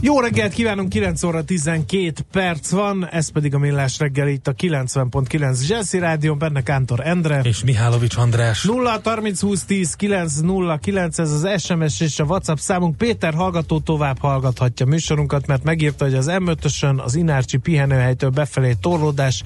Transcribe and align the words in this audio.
Jó 0.00 0.20
reggelt 0.20 0.52
kívánunk, 0.52 0.88
9 0.88 1.22
óra 1.22 1.44
12 1.44 2.12
perc 2.32 2.70
van, 2.70 3.08
ez 3.08 3.30
pedig 3.30 3.54
a 3.54 3.58
Millás 3.58 3.98
reggel 3.98 4.28
itt 4.28 4.48
a 4.48 4.52
90.9 4.52 5.68
Jazzy 5.68 5.98
Rádió, 5.98 6.34
benne 6.34 6.62
Kántor 6.62 7.00
Endre. 7.06 7.40
És 7.42 7.64
Mihálovics 7.64 8.16
András. 8.16 8.64
0 8.64 9.00
30 9.04 9.40
20 9.40 9.64
10 9.64 9.94
9 9.94 10.40
0 10.40 10.76
9, 10.76 11.18
ez 11.18 11.30
az 11.30 11.62
SMS 11.62 12.00
és 12.00 12.18
a 12.18 12.24
WhatsApp 12.24 12.56
számunk. 12.56 12.96
Péter 12.96 13.34
hallgató 13.34 13.80
tovább 13.80 14.18
hallgathatja 14.18 14.86
műsorunkat, 14.86 15.46
mert 15.46 15.62
megírta, 15.62 16.04
hogy 16.04 16.14
az 16.14 16.30
M5-ösön 16.30 16.98
az 16.98 17.14
Inárcsi 17.14 17.56
pihenőhelytől 17.56 18.30
befelé 18.30 18.72
torlódás 18.80 19.42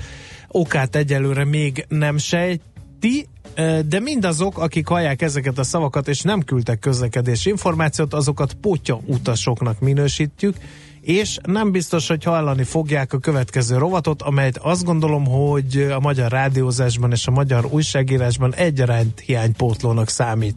okát 0.48 0.96
egyelőre 0.96 1.44
még 1.44 1.84
nem 1.88 2.18
sejti, 3.02 3.28
de 3.88 4.00
mindazok, 4.00 4.58
akik 4.58 4.88
hallják 4.88 5.22
ezeket 5.22 5.58
a 5.58 5.62
szavakat, 5.62 6.08
és 6.08 6.20
nem 6.20 6.42
küldtek 6.42 6.78
közlekedési 6.78 7.50
információt, 7.50 8.14
azokat 8.14 8.54
potya 8.54 9.00
utasoknak 9.06 9.80
minősítjük, 9.80 10.56
és 11.00 11.38
nem 11.42 11.70
biztos, 11.70 12.08
hogy 12.08 12.24
hallani 12.24 12.64
fogják 12.64 13.12
a 13.12 13.18
következő 13.18 13.78
rovatot, 13.78 14.22
amelyet 14.22 14.56
azt 14.56 14.84
gondolom, 14.84 15.26
hogy 15.26 15.88
a 15.94 16.00
magyar 16.00 16.30
rádiózásban 16.30 17.12
és 17.12 17.26
a 17.26 17.30
magyar 17.30 17.64
újságírásban 17.70 18.54
egyaránt 18.54 19.20
hiánypótlónak 19.20 20.08
számít. 20.08 20.56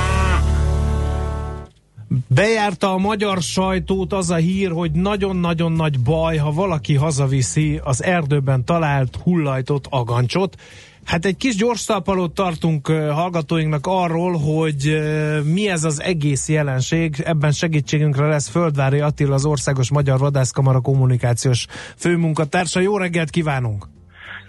Bejárta 2.33 2.93
a 2.93 2.97
magyar 2.97 3.41
sajtót 3.41 4.13
az 4.13 4.29
a 4.29 4.35
hír, 4.35 4.71
hogy 4.71 4.91
nagyon-nagyon 4.91 5.71
nagy 5.71 5.99
baj, 5.99 6.37
ha 6.37 6.51
valaki 6.51 6.95
hazaviszi 6.95 7.79
az 7.83 8.03
erdőben 8.03 8.65
talált 8.65 9.15
hullajtott 9.15 9.85
agancsot. 9.89 10.55
Hát 11.03 11.25
egy 11.25 11.37
kis 11.37 11.55
gyors 11.55 11.85
talpalót 11.85 12.33
tartunk 12.33 12.87
hallgatóinknak 12.87 13.87
arról, 13.87 14.37
hogy 14.37 15.01
mi 15.43 15.69
ez 15.69 15.83
az 15.83 16.01
egész 16.01 16.49
jelenség. 16.49 17.21
Ebben 17.25 17.51
segítségünkre 17.51 18.27
lesz 18.27 18.47
Földvári 18.47 18.99
Attila, 18.99 19.33
az 19.33 19.45
Országos 19.45 19.89
Magyar 19.89 20.19
Vadászkamara 20.19 20.79
kommunikációs 20.79 21.65
főmunkatársa. 21.97 22.79
Jó 22.79 22.97
reggelt 22.97 23.29
kívánunk! 23.29 23.87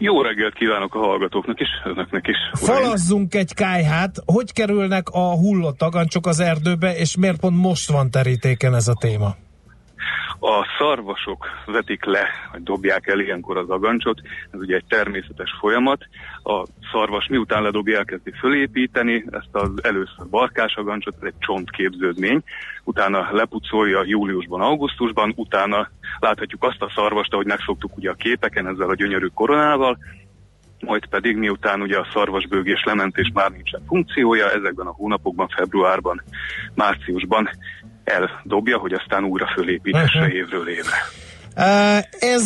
Jó 0.08 0.22
reggelt 0.22 0.54
kívánok 0.54 0.94
a 0.94 0.98
hallgatóknak 0.98 1.60
is, 1.60 1.68
önöknek 1.84 2.26
is. 2.26 2.36
Falazzunk 2.52 3.34
egy 3.34 3.54
kájhát. 3.54 4.16
Hogy 4.24 4.52
kerülnek 4.52 5.08
a 5.08 5.36
hullott 5.36 5.82
agancsok 5.82 6.26
az 6.26 6.40
erdőbe, 6.40 6.96
és 6.96 7.16
miért 7.16 7.40
pont 7.40 7.56
most 7.56 7.90
van 7.90 8.10
terítéken 8.10 8.74
ez 8.74 8.88
a 8.88 8.94
téma? 9.00 9.36
A 10.40 10.66
szarvasok 10.78 11.46
vetik 11.66 12.04
le, 12.04 12.28
vagy 12.52 12.62
dobják 12.62 13.06
el 13.06 13.20
ilyenkor 13.20 13.56
az 13.56 13.70
agancsot, 13.70 14.20
ez 14.50 14.60
ugye 14.60 14.76
egy 14.76 14.84
természetes 14.88 15.50
folyamat. 15.60 16.00
A 16.42 16.66
szarvas 16.92 17.26
miután 17.28 17.62
ledobja, 17.62 17.98
elkezdi 17.98 18.32
fölépíteni 18.40 19.24
ezt 19.30 19.48
az 19.52 19.70
először 19.82 20.28
barkás 20.30 20.74
agancsot, 20.74 21.14
ez 21.20 21.26
egy 21.26 21.38
csontképződmény, 21.38 22.42
utána 22.84 23.28
lepucolja 23.32 24.02
júliusban, 24.04 24.60
augusztusban, 24.60 25.32
utána 25.36 25.90
láthatjuk 26.18 26.62
azt 26.62 26.82
a 26.82 26.92
szarvast, 26.94 27.32
ahogy 27.32 27.46
megszoktuk 27.46 27.96
ugye 27.96 28.10
a 28.10 28.14
képeken 28.14 28.66
ezzel 28.66 28.88
a 28.88 28.94
gyönyörű 28.94 29.26
koronával, 29.26 29.98
majd 30.80 31.06
pedig 31.06 31.36
miután 31.36 31.80
ugye 31.80 31.98
a 31.98 32.08
szarvasbőgés 32.12 32.82
lement 32.84 33.16
és 33.16 33.30
már 33.34 33.50
nincsen 33.50 33.82
funkciója, 33.86 34.50
ezekben 34.50 34.86
a 34.86 34.92
hónapokban, 34.92 35.48
februárban, 35.48 36.22
márciusban 36.74 37.50
eldobja, 38.04 38.78
hogy 38.78 38.92
aztán 38.92 39.24
újra 39.24 39.46
fölépítesse 39.54 40.18
uh-huh. 40.18 40.34
évről 40.34 40.68
évre. 40.68 40.96
Ez 41.54 42.42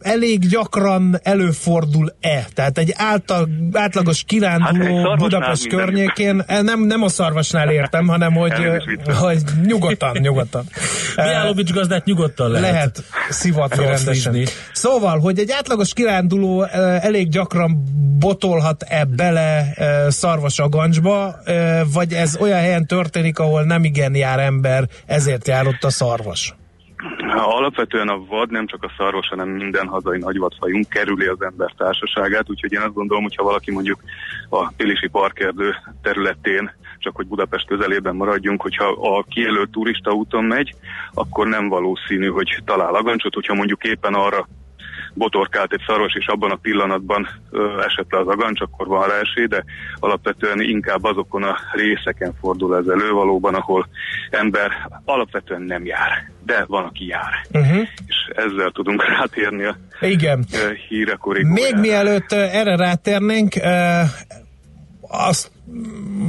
elég 0.00 0.48
gyakran 0.48 1.18
előfordul-e? 1.22 2.46
Tehát 2.54 2.78
egy 2.78 2.92
által, 2.96 3.48
átlagos 3.72 4.22
kiránduló 4.26 5.08
hát 5.08 5.18
Budapest 5.18 5.66
környékén, 5.66 6.44
nem, 6.62 6.80
nem 6.80 7.02
a 7.02 7.08
szarvasnál 7.08 7.70
értem, 7.70 8.06
hanem 8.06 8.32
hogy, 8.44 8.52
hogy 9.18 9.42
nyugodtan, 9.66 10.16
nyugodtan. 10.20 10.64
Miálovics 11.16 11.72
gazdát 11.72 12.04
nyugodtan 12.04 12.50
lehet. 12.50 12.70
Lehet 12.70 13.02
szivatni 13.28 13.84
rendesen. 13.84 14.36
Szóval, 14.72 15.18
hogy 15.18 15.38
egy 15.38 15.50
átlagos 15.50 15.92
kiránduló 15.92 16.62
elég 17.00 17.28
gyakran 17.28 17.84
botolhat-e 18.18 19.04
bele 19.04 19.74
szarvas 20.08 20.58
agancsba, 20.58 21.36
vagy 21.92 22.12
ez 22.12 22.36
olyan 22.36 22.58
helyen 22.58 22.86
történik, 22.86 23.38
ahol 23.38 23.62
nem 23.62 23.84
igen 23.84 24.14
jár 24.14 24.38
ember, 24.38 24.88
ezért 25.06 25.48
jár 25.48 25.66
ott 25.66 25.84
a 25.84 25.90
szarvas? 25.90 26.54
Alapvetően 27.44 28.08
a 28.08 28.24
vad 28.24 28.50
nem 28.50 28.66
csak 28.66 28.82
a 28.82 28.92
szarvas, 28.96 29.28
hanem 29.28 29.48
minden 29.48 29.86
hazai 29.86 30.18
nagyvadfajunk 30.18 30.88
kerüli 30.88 31.26
az 31.26 31.42
ember 31.42 31.72
társaságát, 31.76 32.50
úgyhogy 32.50 32.72
én 32.72 32.80
azt 32.80 32.94
gondolom, 32.94 33.22
hogyha 33.22 33.42
valaki 33.42 33.70
mondjuk 33.70 34.02
a 34.48 34.68
Pilisi 34.76 35.08
parkerdő 35.08 35.74
területén, 36.02 36.72
csak 36.98 37.16
hogy 37.16 37.26
Budapest 37.26 37.66
közelében 37.66 38.16
maradjunk, 38.16 38.62
hogyha 38.62 38.86
a 38.86 39.22
kijelölt 39.22 39.70
turista 39.70 40.12
úton 40.12 40.44
megy, 40.44 40.74
akkor 41.14 41.46
nem 41.46 41.68
valószínű, 41.68 42.28
hogy 42.28 42.58
talál 42.64 42.94
agancsot, 42.94 43.34
hogyha 43.34 43.54
mondjuk 43.54 43.84
éppen 43.84 44.14
arra 44.14 44.46
botorkált 45.14 45.72
egy 45.72 45.82
szaros, 45.86 46.12
és 46.14 46.26
abban 46.26 46.50
a 46.50 46.58
pillanatban 46.62 47.28
esett 47.86 48.12
le 48.12 48.18
az 48.18 48.26
agancs, 48.26 48.60
akkor 48.60 48.86
van 48.86 49.08
rá 49.08 49.14
esély, 49.14 49.46
de 49.46 49.64
alapvetően 49.98 50.60
inkább 50.60 51.04
azokon 51.04 51.42
a 51.42 51.56
részeken 51.72 52.34
fordul 52.40 52.76
ez 52.76 52.86
elő 52.86 53.10
valóban, 53.10 53.54
ahol 53.54 53.88
ember 54.30 54.70
alapvetően 55.04 55.62
nem 55.62 55.84
jár, 55.84 56.30
de 56.44 56.64
van, 56.66 56.84
aki 56.84 57.06
jár. 57.06 57.46
Uh-huh. 57.52 57.88
És 58.06 58.16
ezzel 58.34 58.70
tudunk 58.70 59.04
rátérni 59.18 59.64
a 59.64 59.76
Igen. 60.00 60.44
híre 60.88 61.18
Még 61.42 61.74
mielőtt 61.76 62.32
erre 62.32 62.76
rátérnénk, 62.76 63.54
azt 65.00 65.53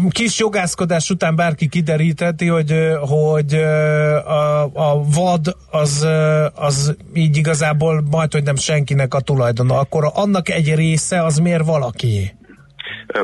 kis 0.10 0.40
jogászkodás 0.40 1.10
után 1.10 1.36
bárki 1.36 1.68
kideríteti, 1.68 2.48
hogy, 2.48 2.74
hogy 3.00 3.54
a, 3.54 4.64
a 4.64 5.04
vad 5.16 5.56
az, 5.72 6.08
az 6.56 6.98
így 7.14 7.38
igazából 7.38 8.04
majd, 8.12 8.32
hogy 8.32 8.44
nem 8.44 8.56
senkinek 8.56 9.14
a 9.14 9.20
tulajdona, 9.20 9.80
akkor 9.80 10.12
annak 10.14 10.50
egy 10.50 10.76
része 10.76 11.24
az 11.24 11.38
miért 11.38 11.66
valaki? 11.66 12.34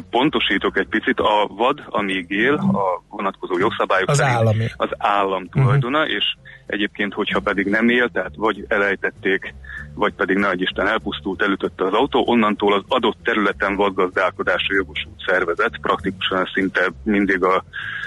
Pontosítok 0.10 0.78
egy 0.78 0.88
picit, 0.88 1.20
a 1.20 1.50
vad, 1.56 1.84
amíg 1.90 2.26
él, 2.30 2.54
a 2.54 3.04
vonatkozó 3.10 3.58
jogszabályok 3.58 4.10
az, 4.10 4.22
állami. 4.22 4.66
az 4.76 4.90
állam 4.98 5.50
tulajdona, 5.50 6.00
uh-huh. 6.00 6.16
és 6.16 6.24
egyébként, 6.66 7.14
hogyha 7.14 7.40
pedig 7.40 7.68
nem 7.68 7.90
él, 7.90 8.10
tehát 8.10 8.32
vagy 8.36 8.66
elejtették, 8.68 9.54
vagy 9.94 10.14
pedig 10.14 10.38
nagy 10.38 10.62
Isten 10.62 10.88
elpusztult, 10.88 11.42
elütötte 11.42 11.86
az 11.86 11.94
autó, 11.94 12.24
onnantól 12.28 12.74
az 12.74 12.84
adott 12.88 13.18
területen 13.24 13.76
vadgazdálkodásra 13.76 14.76
jogosult 14.76 15.24
szervezet, 15.28 15.78
praktikusan 15.82 16.50
szinte 16.54 16.92
mindig 17.04 17.44
a, 17.44 17.64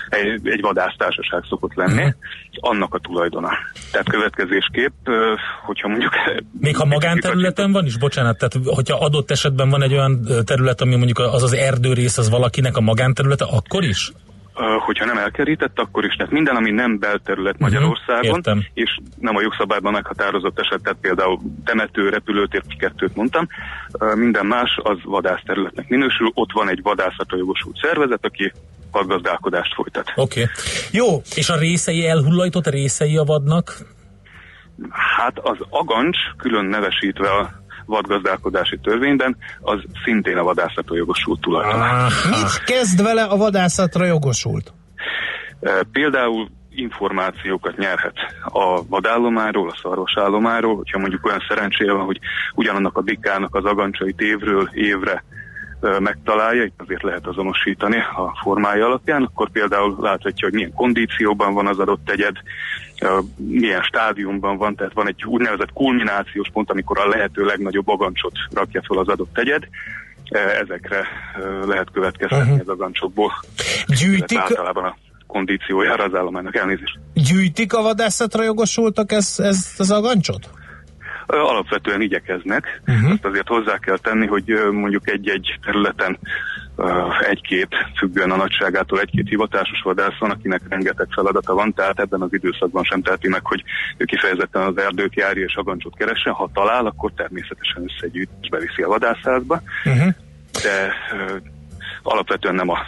egy, 0.09 0.49
egy 0.49 0.61
vadásztársaság 0.61 1.43
szokott 1.49 1.75
lenni, 1.75 2.03
uh-huh. 2.03 2.15
annak 2.55 2.95
a 2.95 2.99
tulajdona. 2.99 3.51
Tehát 3.93 4.09
következésképp, 4.09 5.09
hogyha 5.65 5.89
mondjuk... 5.89 6.13
Még 6.61 6.77
ha 6.77 6.85
magánterületen 6.85 7.73
van 7.73 7.85
is, 7.85 7.99
bocsánat, 7.99 8.39
tehát 8.39 8.67
hogyha 8.77 8.99
adott 8.99 9.31
esetben 9.31 9.69
van 9.69 9.83
egy 9.83 9.93
olyan 9.93 10.27
terület, 10.45 10.81
ami 10.81 10.97
mondjuk 10.97 11.19
az 11.19 11.43
az 11.43 11.53
erdőrész, 11.53 12.19
az 12.19 12.31
valakinek 12.31 12.77
a 12.77 12.81
magánterülete, 12.81 13.45
akkor 13.45 13.85
is? 13.85 14.13
Hogyha 14.79 15.05
nem 15.05 15.19
elkerített, 15.19 15.79
akkor 15.79 16.05
is. 16.05 16.15
Tehát 16.15 16.33
minden, 16.33 16.57
ami 16.57 16.71
nem 16.71 16.99
belterület 16.99 17.55
mhm, 17.55 17.63
Magyarországon, 17.63 18.41
uh-huh, 18.45 18.65
és 18.75 18.99
nem 19.19 19.37
a 19.37 19.41
jogszabályban 19.41 19.93
meghatározott 19.93 20.59
eset, 20.59 20.83
tehát 20.83 20.99
például 21.01 21.39
temető, 21.65 22.09
repülőtér, 22.09 22.63
kettőt 22.79 23.17
mondtam, 23.17 23.47
minden 24.15 24.47
más 24.47 24.81
az 24.83 24.99
vadászterületnek 25.03 25.89
minősül. 25.89 26.31
Ott 26.35 26.53
van 26.53 26.69
egy 26.69 26.83
vadászatra 26.83 27.37
jogosult 27.37 27.77
szervezet, 27.83 28.25
aki 28.25 28.53
vadgazdálkodást 28.91 29.75
folytat. 29.75 30.13
Oké. 30.15 30.43
Okay. 30.43 30.53
Jó, 30.91 31.23
és 31.35 31.49
a 31.49 31.59
részei 31.59 32.07
elhullajtott 32.07 32.67
részei 32.67 33.17
a 33.17 33.23
vadnak? 33.23 33.77
Hát 35.17 35.39
az 35.39 35.57
agancs, 35.69 36.17
külön 36.37 36.65
nevesítve 36.65 37.29
a 37.31 37.64
vadgazdálkodási 37.87 38.79
törvényben, 38.83 39.37
az 39.61 39.79
szintén 40.05 40.37
a 40.37 40.43
vadászatra 40.43 40.97
jogosult 40.97 41.41
tulajdon. 41.41 41.81
Mit 42.31 42.65
kezd 42.65 43.03
vele 43.03 43.23
a 43.23 43.37
vadászatra 43.37 44.05
jogosult? 44.05 44.73
Például 45.93 46.49
információkat 46.75 47.77
nyerhet 47.77 48.15
a 48.45 48.87
vadállomáról, 48.89 49.69
a 49.69 49.79
szarvasállomáról, 49.83 50.77
hogyha 50.77 50.99
mondjuk 50.99 51.27
olyan 51.27 51.45
szerencséje 51.49 51.93
van, 51.93 52.05
hogy 52.05 52.19
ugyanannak 52.55 52.97
a 52.97 53.01
bikának 53.01 53.55
az 53.55 53.65
agancsait 53.65 54.21
évről 54.21 54.69
évre 54.73 55.25
megtalálja, 55.99 56.65
itt 56.65 56.81
azért 56.81 57.03
lehet 57.03 57.27
azonosítani 57.27 57.97
a 57.97 58.39
formája 58.43 58.87
alapján, 58.87 59.23
akkor 59.23 59.51
például 59.51 59.97
láthatja, 60.01 60.49
hogy 60.49 60.53
milyen 60.53 60.73
kondícióban 60.73 61.55
van 61.55 61.67
az 61.67 61.79
adott 61.79 62.11
egyed, 62.11 62.37
milyen 63.37 63.83
stádiumban 63.83 64.57
van, 64.57 64.77
tehát 64.77 64.93
van 64.93 65.09
egy 65.09 65.25
úgynevezett 65.25 65.73
kulminációs 65.73 66.49
pont, 66.53 66.71
amikor 66.71 66.99
a 66.99 67.09
lehető 67.09 67.45
legnagyobb 67.45 67.89
agancsot 67.89 68.33
rakja 68.51 68.83
fel 68.87 68.99
az 68.99 69.09
adott 69.09 69.39
egyed, 69.39 69.63
ezekre 70.63 71.07
lehet 71.67 71.91
következtetni 71.93 72.51
uh-huh. 72.51 72.61
az 72.61 72.69
agancsokból. 72.69 73.33
Gyűjtik, 73.87 74.39
általában 74.39 74.85
a 74.85 74.97
kondíciójára 75.27 76.05
az 76.05 76.15
állománynak 76.15 76.57
elnézést. 76.57 76.99
Gyűjtik 77.15 77.75
a 77.75 77.83
vadászatra 77.83 78.43
jogosultak 78.43 79.13
ezt, 79.13 79.41
ezt 79.41 79.81
az 79.81 79.91
agancsot? 79.91 80.51
Alapvetően 81.27 82.01
igyekeznek. 82.01 82.83
Uh-huh. 82.87 83.11
Azt 83.11 83.25
azért 83.25 83.49
hozzá 83.49 83.79
kell 83.79 83.99
tenni, 83.99 84.27
hogy 84.27 84.45
mondjuk 84.73 85.11
egy-egy 85.11 85.59
területen 85.65 86.19
egy-két, 87.21 87.69
függően 87.97 88.31
a 88.31 88.37
nagyságától 88.37 89.01
egy-két 89.01 89.29
hivatásos 89.29 89.81
vadász 89.83 90.19
van, 90.19 90.31
akinek 90.31 90.61
rengeteg 90.69 91.07
feladata 91.11 91.55
van, 91.55 91.75
tehát 91.75 92.01
ebben 92.01 92.21
az 92.21 92.33
időszakban 92.33 92.85
sem 92.85 93.03
teheti 93.03 93.29
meg, 93.29 93.47
hogy 93.47 93.65
ő 93.97 94.05
kifejezetten 94.05 94.63
az 94.63 94.79
erdőt 94.79 95.15
járja 95.15 95.45
és 95.45 95.55
agancsot 95.55 95.97
keressen. 95.97 96.33
Ha 96.33 96.51
talál, 96.55 96.87
akkor 96.87 97.13
természetesen 97.17 97.85
összegyűjt 97.87 98.31
és 98.41 98.49
beviszi 98.49 98.83
a 98.83 98.89
vadászházba. 98.89 99.63
Uh-huh. 99.85 100.13
De 100.63 100.95
alapvetően 102.03 102.55
nem 102.55 102.69
a 102.69 102.79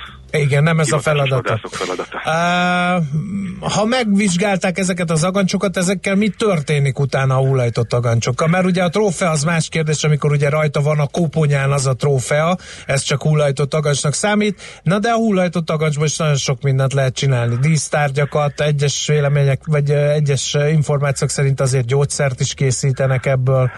igen, 0.41 0.63
nem 0.63 0.81
ez 0.81 0.93
a 0.93 0.99
feladata. 0.99 1.61
feladata. 1.71 2.21
Uh, 2.25 3.71
ha 3.73 3.85
megvizsgálták 3.85 4.79
ezeket 4.79 5.11
az 5.11 5.25
agancsokat, 5.25 5.77
ezekkel 5.77 6.15
mi 6.15 6.29
történik 6.29 6.99
utána 6.99 7.35
a 7.35 7.39
hullajtott 7.39 7.93
agancsokkal? 7.93 8.49
Mert 8.49 8.65
ugye 8.65 8.83
a 8.83 8.89
trófea 8.89 9.31
az 9.31 9.45
más 9.45 9.69
kérdés, 9.69 10.05
amikor 10.05 10.31
ugye 10.31 10.49
rajta 10.49 10.81
van 10.81 10.99
a 10.99 11.07
koponyán 11.07 11.73
az 11.73 11.87
a 11.87 11.95
trófea, 11.95 12.57
ez 12.87 13.03
csak 13.03 13.23
hullajtott 13.23 13.75
agancsnak 13.75 14.15
számít, 14.15 14.61
na 14.83 14.99
de 14.99 15.09
a 15.09 15.17
hullajtott 15.17 15.71
agancsban 15.71 16.07
is 16.07 16.17
nagyon 16.17 16.37
sok 16.37 16.63
mindent 16.63 16.93
lehet 16.93 17.15
csinálni. 17.15 17.57
Dísztárgyakat, 17.57 18.61
egyes 18.61 19.07
vélemények, 19.07 19.61
vagy 19.67 19.91
egyes 19.91 20.57
információk 20.71 21.31
szerint 21.31 21.61
azért 21.61 21.87
gyógyszert 21.87 22.41
is 22.41 22.55
készítenek 22.55 23.27
ebből. 23.27 23.71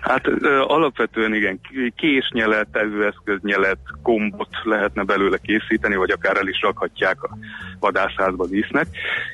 Hát 0.00 0.26
ö, 0.26 0.60
alapvetően 0.60 1.34
igen, 1.34 1.60
késnyelet, 1.96 2.68
tevőeszköznyelet, 2.72 3.78
kombot 4.02 4.48
lehetne 4.62 5.02
belőle 5.02 5.38
készíteni, 5.42 5.96
vagy 5.96 6.10
akár 6.10 6.36
el 6.36 6.48
is 6.48 6.60
rakhatják 6.62 7.22
a 7.22 7.36
vadászházba 7.80 8.46
dísznek, 8.46 8.86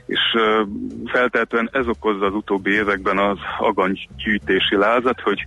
és 0.06 0.20
ö, 0.34 0.62
feltehetően 1.04 1.68
ez 1.72 1.86
okozza 1.88 2.26
az 2.26 2.34
utóbbi 2.34 2.70
években 2.70 3.18
az 3.18 3.38
agangygyűjtési 3.58 4.76
lázat, 4.76 5.20
hogy 5.20 5.44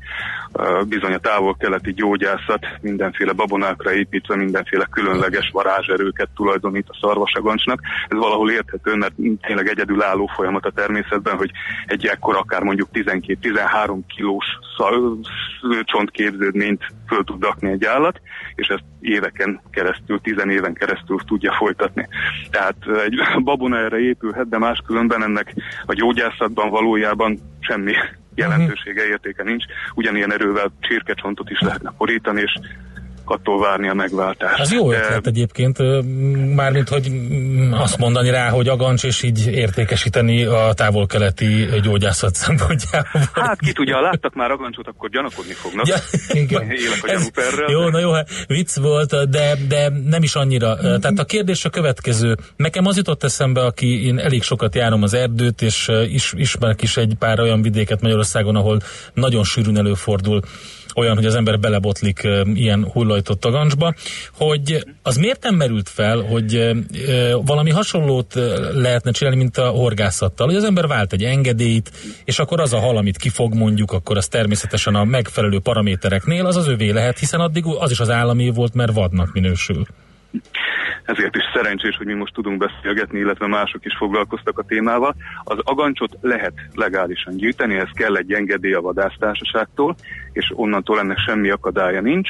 ö, 0.53 0.81
bizony 0.87 1.13
a 1.13 1.17
távol-keleti 1.17 1.93
gyógyászat 1.93 2.65
mindenféle 2.81 3.31
babonákra 3.31 3.93
építve 3.93 4.35
mindenféle 4.35 4.87
különleges 4.91 5.49
varázserőket 5.53 6.29
tulajdonít 6.35 6.89
a 6.89 6.97
szarvasagancsnak. 7.01 7.81
Ez 8.07 8.17
valahol 8.17 8.51
érthető, 8.51 8.95
mert 8.95 9.13
tényleg 9.41 9.67
egyedülálló 9.67 10.29
folyamat 10.35 10.65
a 10.65 10.71
természetben, 10.71 11.37
hogy 11.37 11.51
egy 11.85 12.05
ekkor 12.05 12.35
akár 12.35 12.61
mondjuk 12.61 12.89
12-13 12.93 13.99
kilós 14.15 14.45
csontképződményt 15.83 16.83
föl 17.07 17.23
tud 17.23 17.39
dakni 17.39 17.71
egy 17.71 17.85
állat, 17.85 18.21
és 18.55 18.67
ezt 18.67 18.83
éveken 18.99 19.61
keresztül, 19.71 20.19
tizen 20.21 20.49
éven 20.49 20.73
keresztül 20.73 21.19
tudja 21.25 21.53
folytatni. 21.53 22.07
Tehát 22.49 22.75
egy 23.05 23.15
babona 23.43 23.77
erre 23.77 23.99
épülhet, 23.99 24.49
de 24.49 24.57
máskülönben 24.57 25.23
ennek 25.23 25.53
a 25.85 25.93
gyógyászatban 25.93 26.69
valójában 26.69 27.39
semmi 27.59 27.93
jelentősége, 28.35 29.07
értéke 29.07 29.43
nincs. 29.43 29.63
Ugyanilyen 29.95 30.33
erővel 30.33 30.71
csirkecsontot 30.79 31.49
is 31.49 31.59
lehetne 31.59 31.93
porítani, 31.97 32.41
és 32.41 32.53
attól 33.31 33.59
várni 33.59 33.89
a 33.89 33.93
megváltást. 33.93 34.59
Ez 34.59 34.71
jó 34.71 34.91
ötlet 34.91 35.27
egyébként, 35.27 35.77
mármint, 36.55 36.89
hogy 36.89 37.11
azt 37.71 37.97
mondani 37.97 38.29
rá, 38.29 38.49
hogy 38.49 38.67
agancs, 38.67 39.03
és 39.03 39.23
így 39.23 39.47
értékesíteni 39.47 40.43
a 40.43 40.73
távol-keleti 40.73 41.67
gyógyászat 41.81 42.35
szempontjából. 42.35 43.21
Hát 43.33 43.59
ki 43.59 43.71
tudja, 43.71 43.95
ha 43.95 44.01
láttak 44.01 44.33
már 44.33 44.51
agancsot, 44.51 44.87
akkor 44.87 45.09
gyanakodni 45.09 45.53
fognak. 45.53 45.87
Ja, 45.87 45.95
igen. 46.29 46.71
Élek 46.85 47.31
a. 47.67 47.71
Jó, 47.71 47.89
na 47.89 47.99
jó, 47.99 48.11
hát 48.11 48.29
vicc 48.47 48.75
volt, 48.75 49.29
de, 49.29 49.55
de 49.67 49.89
nem 50.05 50.23
is 50.23 50.35
annyira. 50.35 50.75
Tehát 50.75 51.19
a 51.19 51.25
kérdés 51.25 51.65
a 51.65 51.69
következő. 51.69 52.35
Nekem 52.55 52.85
az 52.85 52.97
jutott 52.97 53.23
eszembe, 53.23 53.65
aki 53.65 54.05
én 54.05 54.19
elég 54.19 54.43
sokat 54.43 54.75
járom 54.75 55.03
az 55.03 55.13
erdőt, 55.13 55.61
és 55.61 55.91
is, 56.09 56.33
ismerek 56.35 56.81
is 56.81 56.97
egy 56.97 57.15
pár 57.19 57.39
olyan 57.39 57.61
vidéket 57.61 58.01
Magyarországon, 58.01 58.55
ahol 58.55 58.79
nagyon 59.13 59.43
sűrűn 59.43 59.77
előfordul 59.77 60.41
olyan, 60.97 61.15
hogy 61.15 61.25
az 61.25 61.35
ember 61.35 61.59
belebotlik 61.59 62.27
ilyen 62.53 62.89
hullajtott 62.91 63.39
tagancsba, 63.39 63.93
hogy 64.33 64.85
az 65.01 65.17
miért 65.17 65.43
nem 65.43 65.55
merült 65.55 65.89
fel, 65.89 66.19
hogy 66.19 66.71
valami 67.45 67.69
hasonlót 67.69 68.33
lehetne 68.73 69.11
csinálni, 69.11 69.37
mint 69.37 69.57
a 69.57 69.67
horgászattal, 69.67 70.47
hogy 70.47 70.55
az 70.55 70.63
ember 70.63 70.87
vált 70.87 71.13
egy 71.13 71.23
engedélyt, 71.23 71.91
és 72.25 72.39
akkor 72.39 72.59
az 72.59 72.73
a 72.73 72.79
hal, 72.79 72.97
amit 72.97 73.17
kifog 73.17 73.53
mondjuk, 73.53 73.91
akkor 73.91 74.17
az 74.17 74.27
természetesen 74.27 74.95
a 74.95 75.03
megfelelő 75.03 75.59
paramétereknél 75.59 76.45
az 76.45 76.55
az 76.55 76.67
övé 76.67 76.89
lehet, 76.89 77.19
hiszen 77.19 77.39
addig 77.39 77.63
az 77.79 77.91
is 77.91 77.99
az 77.99 78.09
állami 78.09 78.49
volt, 78.49 78.73
mert 78.73 78.93
vadnak 78.93 79.33
minősül 79.33 79.85
ezért 81.03 81.35
is 81.35 81.43
szerencsés, 81.53 81.95
hogy 81.97 82.05
mi 82.05 82.13
most 82.13 82.33
tudunk 82.33 82.57
beszélgetni, 82.57 83.19
illetve 83.19 83.47
mások 83.47 83.85
is 83.85 83.95
foglalkoztak 83.97 84.59
a 84.59 84.63
témával. 84.63 85.15
Az 85.43 85.57
agancsot 85.63 86.17
lehet 86.21 86.53
legálisan 86.73 87.35
gyűjteni, 87.35 87.75
ez 87.75 87.89
kell 87.93 88.15
egy 88.15 88.33
engedély 88.33 88.73
a 88.73 88.81
vadásztársaságtól, 88.81 89.95
és 90.33 90.51
onnantól 90.55 90.99
ennek 90.99 91.17
semmi 91.17 91.49
akadálya 91.49 92.01
nincs. 92.01 92.29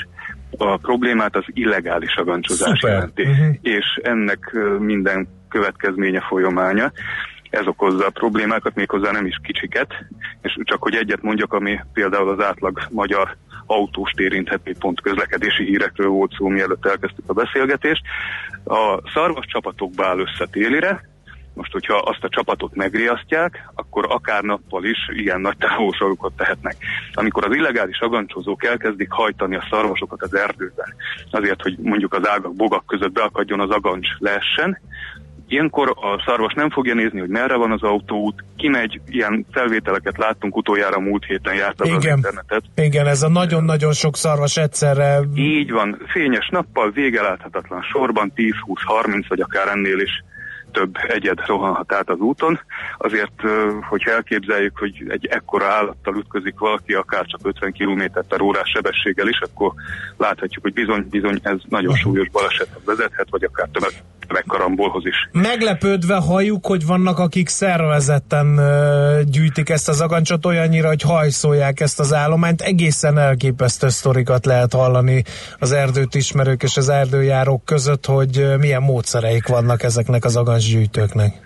A 0.57 0.77
problémát 0.77 1.35
az 1.35 1.45
illegális 1.47 2.15
agancsozás 2.15 2.79
Szuper. 2.79 2.91
jelenti, 2.91 3.23
uh-huh. 3.23 3.55
és 3.61 3.99
ennek 4.03 4.57
minden 4.79 5.27
következménye 5.49 6.21
folyamánya 6.27 6.91
ez 7.49 7.67
okozza 7.67 8.05
a 8.05 8.09
problémákat, 8.09 8.75
méghozzá 8.75 9.11
nem 9.11 9.25
is 9.25 9.39
kicsiket, 9.43 9.93
és 10.41 10.57
csak 10.63 10.83
hogy 10.83 10.95
egyet 10.95 11.21
mondjak, 11.21 11.53
ami 11.53 11.79
például 11.93 12.29
az 12.29 12.45
átlag 12.45 12.81
magyar 12.89 13.37
autóst 13.67 14.19
érintheti, 14.19 14.73
pont 14.79 15.01
közlekedési 15.01 15.63
hírekről 15.63 16.09
volt 16.09 16.33
szó, 16.37 16.47
mielőtt 16.47 16.85
elkezdtük 16.85 17.29
a 17.29 17.33
beszélgetést. 17.33 18.01
A 18.65 19.09
szarvas 19.13 19.45
csapatokba 19.45 20.05
áll 20.05 20.19
össze 20.19 20.45
télire, 20.51 21.01
most, 21.57 21.71
hogyha 21.71 21.97
azt 21.97 22.23
a 22.23 22.29
csapatot 22.29 22.75
megriasztják, 22.75 23.69
akkor 23.75 24.05
akár 24.09 24.43
nappal 24.43 24.83
is 24.83 24.97
ilyen 25.13 25.41
nagy 25.41 25.57
távolságokat 25.57 26.33
tehetnek. 26.37 26.75
Amikor 27.13 27.45
az 27.45 27.55
illegális 27.55 27.99
agancsozók 27.99 28.65
elkezdik 28.65 29.11
hajtani 29.11 29.55
a 29.55 29.67
szarvasokat 29.69 30.21
az 30.21 30.35
erdőben, 30.35 30.93
azért, 31.31 31.61
hogy 31.61 31.77
mondjuk 31.77 32.13
az 32.13 32.27
ágak, 32.27 32.55
bogak 32.55 32.85
között 32.85 33.11
beakadjon 33.11 33.59
az 33.59 33.69
agancs 33.69 34.07
leessen, 34.17 34.79
Ilyenkor 35.47 35.89
a 35.89 36.23
szarvas 36.25 36.53
nem 36.53 36.69
fogja 36.69 36.93
nézni, 36.93 37.19
hogy 37.19 37.29
merre 37.29 37.55
van 37.55 37.71
az 37.71 37.83
autóút, 37.83 38.43
kimegy, 38.57 39.01
ilyen 39.07 39.45
felvételeket 39.51 40.17
láttunk 40.17 40.55
utoljára 40.57 40.99
múlt 40.99 41.25
héten 41.25 41.55
jártam 41.55 41.95
az 41.95 42.05
internetet. 42.05 42.63
Igen, 42.75 43.07
ez 43.07 43.23
a 43.23 43.29
nagyon-nagyon 43.29 43.93
sok 43.93 44.15
szarvas 44.15 44.57
egyszerre. 44.57 45.19
Így 45.35 45.71
van, 45.71 46.01
fényes 46.07 46.49
nappal, 46.51 46.91
végeláthatatlan 46.91 47.81
sorban, 47.81 48.31
10-20-30 48.35 49.23
vagy 49.27 49.39
akár 49.39 49.67
ennél 49.67 49.99
is 49.99 50.23
több 50.77 50.95
egyed 51.07 51.39
rohanhat 51.45 51.93
át 51.93 52.09
az 52.09 52.19
úton. 52.19 52.59
Azért, 52.97 53.41
hogyha 53.89 54.11
elképzeljük, 54.11 54.77
hogy 54.77 55.05
egy 55.07 55.25
ekkora 55.25 55.65
állattal 55.65 56.15
ütközik 56.15 56.59
valaki, 56.59 56.93
akár 56.93 57.25
csak 57.25 57.39
50 57.43 57.71
km 57.71 58.03
per 58.27 58.41
órás 58.41 58.69
sebességgel 58.73 59.27
is, 59.27 59.39
akkor 59.39 59.73
láthatjuk, 60.17 60.63
hogy 60.63 60.73
bizony, 60.73 61.07
bizony 61.09 61.39
ez 61.41 61.57
nagyon 61.69 61.95
súlyos 61.95 62.29
balesethez 62.29 62.85
vezethet, 62.85 63.27
vagy 63.29 63.43
akár 63.43 63.67
többet 63.71 64.03
megkarambolhoz 64.33 65.05
is. 65.05 65.29
Meglepődve 65.31 66.15
halljuk, 66.15 66.65
hogy 66.65 66.85
vannak, 66.85 67.19
akik 67.19 67.47
szervezetten 67.47 68.59
gyűjtik 69.29 69.69
ezt 69.69 69.89
az 69.89 70.01
agancsot 70.01 70.45
olyannyira, 70.45 70.87
hogy 70.87 71.01
hajszolják 71.01 71.79
ezt 71.79 71.99
az 71.99 72.13
állományt. 72.13 72.61
Egészen 72.61 73.17
elképesztő 73.17 73.89
sztorikat 73.89 74.45
lehet 74.45 74.73
hallani 74.73 75.23
az 75.59 75.71
erdőt 75.71 76.15
ismerők 76.15 76.63
és 76.63 76.77
az 76.77 76.89
erdőjárók 76.89 77.65
között, 77.65 78.05
hogy 78.05 78.45
milyen 78.59 78.81
módszereik 78.81 79.47
vannak 79.47 79.83
ezeknek 79.83 80.25
az 80.25 80.35
agancsgyűjtőknek. 80.67 81.45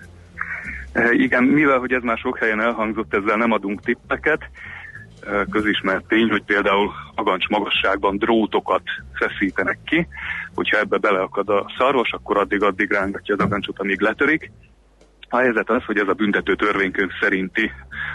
Igen, 1.12 1.44
mivel 1.44 1.78
hogy 1.78 1.92
ez 1.92 2.02
már 2.02 2.18
sok 2.18 2.38
helyen 2.38 2.60
elhangzott, 2.60 3.14
ezzel 3.14 3.36
nem 3.36 3.52
adunk 3.52 3.80
tippeket, 3.80 4.40
közismert 5.50 6.04
tény, 6.04 6.28
hogy 6.28 6.42
például 6.42 6.90
agancs 7.14 7.48
magasságban 7.48 8.16
drótokat 8.16 8.82
feszítenek 9.14 9.78
ki, 9.84 10.06
hogyha 10.54 10.78
ebbe 10.78 10.96
beleakad 10.96 11.48
a 11.48 11.72
szarvas, 11.78 12.12
akkor 12.12 12.38
addig-addig 12.38 12.90
rángatja 12.90 13.34
az 13.34 13.44
agancsot, 13.44 13.78
amíg 13.78 14.00
letörik. 14.00 14.50
A 15.28 15.36
helyzet 15.36 15.70
az, 15.70 15.84
hogy 15.84 15.98
ez 15.98 16.08
a 16.08 16.12
büntető 16.12 16.54
törvénykönyv 16.54 17.10
szerinti 17.20 17.70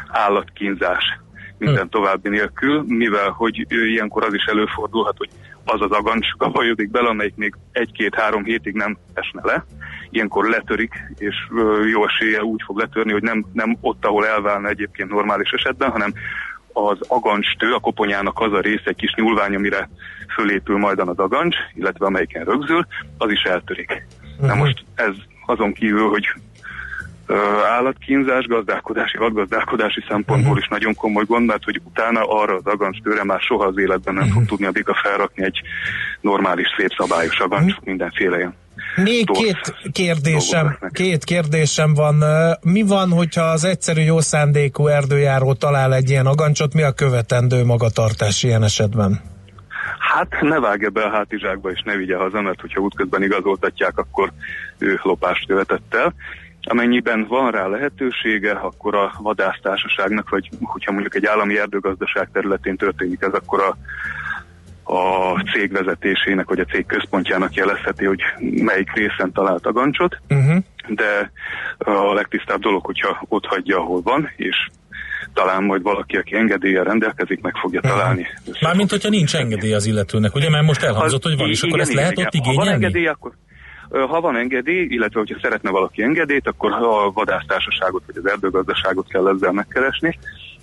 állatkínzás 0.08 1.20
minden 1.58 1.84
hm. 1.84 1.90
további 1.90 2.30
nélkül, 2.30 2.84
mivel 2.88 3.30
hogy 3.30 3.66
ilyenkor 3.70 4.24
az 4.24 4.34
is 4.34 4.44
előfordulhat, 4.44 5.18
hogy 5.18 5.30
az 5.64 5.82
az 5.82 5.92
agancs 5.92 6.28
gabajodik 6.38 6.92
bele, 6.92 7.10
amelyik 7.10 7.36
még 7.36 7.56
egy-két-három 7.72 8.44
hétig 8.44 8.74
nem 8.74 8.98
esne 9.14 9.42
le. 9.44 9.66
Ilyenkor 10.10 10.50
letörik, 10.50 10.94
és 11.18 11.36
jó 11.92 12.06
esélye 12.06 12.44
úgy 12.44 12.62
fog 12.66 12.78
letörni, 12.78 13.12
hogy 13.12 13.22
nem, 13.22 13.46
nem 13.54 13.78
ott, 13.82 14.06
ahol 14.06 14.28
elválna 14.28 14.68
egyébként 14.68 15.10
normális 15.10 15.50
esetben, 15.50 15.92
hanem 15.92 16.14
az 16.74 16.98
agancstő, 17.08 17.74
a 17.74 17.80
koponyának 17.80 18.40
az 18.40 18.54
a 18.54 18.60
része, 18.60 18.84
egy 18.84 18.96
kis 18.96 19.14
nyúlvány, 19.16 19.56
amire 19.56 19.90
fölépül 20.36 20.78
majd 20.78 21.00
az 21.00 21.20
agancs, 21.20 21.56
illetve 21.74 22.06
amelyiken 22.06 22.44
rögzül, 22.44 22.88
az 23.18 23.32
is 23.32 23.42
eltörik. 23.42 23.90
Uh-huh. 23.90 24.48
Na 24.48 24.54
mhm. 24.54 24.64
most 24.64 24.84
ez 24.96 25.14
azon 25.46 25.74
kívül, 25.74 26.10
hogy 26.10 26.28
állatkínzás, 27.70 28.46
gazdálkodási, 28.46 29.18
vadgazdálkodási 29.18 30.04
szempontból 30.08 30.52
uh-huh. 30.52 30.64
is 30.64 30.68
nagyon 30.68 30.96
komoly 30.96 31.24
gond, 31.24 31.46
mert 31.46 31.64
hogy 31.64 31.82
utána 31.84 32.22
arra 32.24 32.56
az 32.56 32.66
agancstőre 32.66 33.24
már 33.24 33.40
soha 33.40 33.66
az 33.66 33.78
életben 33.78 34.14
nem 34.14 34.24
uh-huh. 34.24 34.38
fog 34.38 34.48
tudni 34.48 34.66
a 34.66 34.72
bika 34.72 34.94
felrakni 35.04 35.44
egy 35.44 35.62
normális, 36.22 36.68
szép 36.78 36.94
szabályos 36.98 37.40
agancs 37.40 37.72
uh-huh. 37.72 37.86
mindenféle 37.86 38.38
ilyen. 38.38 38.56
Még 38.96 39.32
két 39.32 39.76
kérdésem, 39.92 40.78
két 40.92 41.24
kérdésem 41.24 41.94
van. 41.94 42.24
Mi 42.62 42.82
van, 42.82 43.10
hogyha 43.10 43.44
az 43.44 43.64
egyszerű 43.64 44.02
jó 44.02 44.20
szándékú 44.20 44.88
erdőjáró 44.88 45.54
talál 45.54 45.94
egy 45.94 46.10
ilyen 46.10 46.26
agancsot, 46.26 46.74
mi 46.74 46.82
a 46.82 46.92
követendő 46.92 47.66
magatartás 47.66 48.44
ilyen 48.44 48.64
esetben? 48.64 49.22
Hát 50.00 50.42
ne 50.42 50.60
vágja 50.60 50.90
be 50.90 51.04
a 51.04 51.10
hátizsákba 51.10 51.72
és 51.72 51.82
ne 51.86 51.96
vigye 51.96 52.18
haza, 52.18 52.42
mert 52.42 52.62
hogyha 52.62 52.82
útközben 52.82 53.24
igazoltatják, 53.24 53.98
akkor 53.98 54.32
ő 54.78 55.00
lopást 55.04 55.48
követett 55.48 55.94
el. 55.94 56.14
Amennyiben 56.62 57.26
van 57.28 57.52
rá 57.52 57.68
lehetősége, 57.68 58.52
akkor 58.52 58.96
a 58.96 59.12
vadásztársaságnak, 59.20 60.30
vagy 60.30 60.50
hogyha 60.62 60.92
mondjuk 60.92 61.16
egy 61.16 61.26
állami 61.26 61.60
erdőgazdaság 61.60 62.30
területén 62.34 62.78
történik 62.78 63.22
ez, 63.22 63.34
akkor 63.34 63.62
a, 63.62 63.78
a 64.88 65.44
cég 65.54 65.72
vezetésének, 65.72 66.48
vagy 66.48 66.60
a 66.60 66.66
cég 66.66 66.86
központjának 66.86 67.54
jelezheti, 67.54 68.06
hogy 68.06 68.22
melyik 68.40 68.94
részen 68.94 69.32
talált 69.34 69.66
a 69.66 69.72
gancsot, 69.72 70.18
uh-huh. 70.30 70.64
de 70.88 71.32
a 71.78 72.14
legtisztább 72.14 72.60
dolog, 72.60 72.86
hogyha 72.86 73.26
ott 73.28 73.46
hagyja, 73.46 73.78
ahol 73.78 74.02
van, 74.02 74.30
és 74.36 74.56
talán 75.34 75.64
majd 75.64 75.82
valaki, 75.82 76.18
aki 76.18 76.36
engedéllyel 76.36 76.84
rendelkezik, 76.84 77.42
meg 77.42 77.56
fogja 77.56 77.80
uh-huh. 77.80 77.98
találni. 77.98 78.28
Mármint, 78.62 78.90
hogyha 78.90 79.10
nincs 79.10 79.36
engedély 79.36 79.74
az 79.74 79.86
illetőnek, 79.86 80.36
ugye? 80.36 80.50
Mert 80.50 80.66
most 80.66 80.84
elhangzott, 80.84 81.24
hogy 81.24 81.38
van, 81.38 81.50
és 81.50 81.58
igen, 81.58 81.70
akkor 81.70 81.82
ezt 81.82 81.92
igen, 81.92 82.02
lehet 82.04 82.18
igen. 82.18 82.26
ott 82.26 82.34
igényelni? 82.34 82.60
Ha 82.60 82.66
van 82.66 82.74
engedély, 82.74 83.08
akkor 83.08 83.32
ha 83.90 84.22
van 84.22 84.36
engedély, 84.36 84.86
illetve 84.90 85.20
hogyha 85.20 85.38
szeretne 85.42 85.70
valaki 85.70 86.02
engedélyt, 86.04 86.48
akkor 86.48 86.72
a 86.72 87.12
vadásztársaságot 87.12 88.04
vagy 88.06 88.18
az 88.18 88.30
erdőgazdaságot 88.30 89.08
kell 89.08 89.28
ezzel 89.28 89.52
megkeresni. 89.52 90.20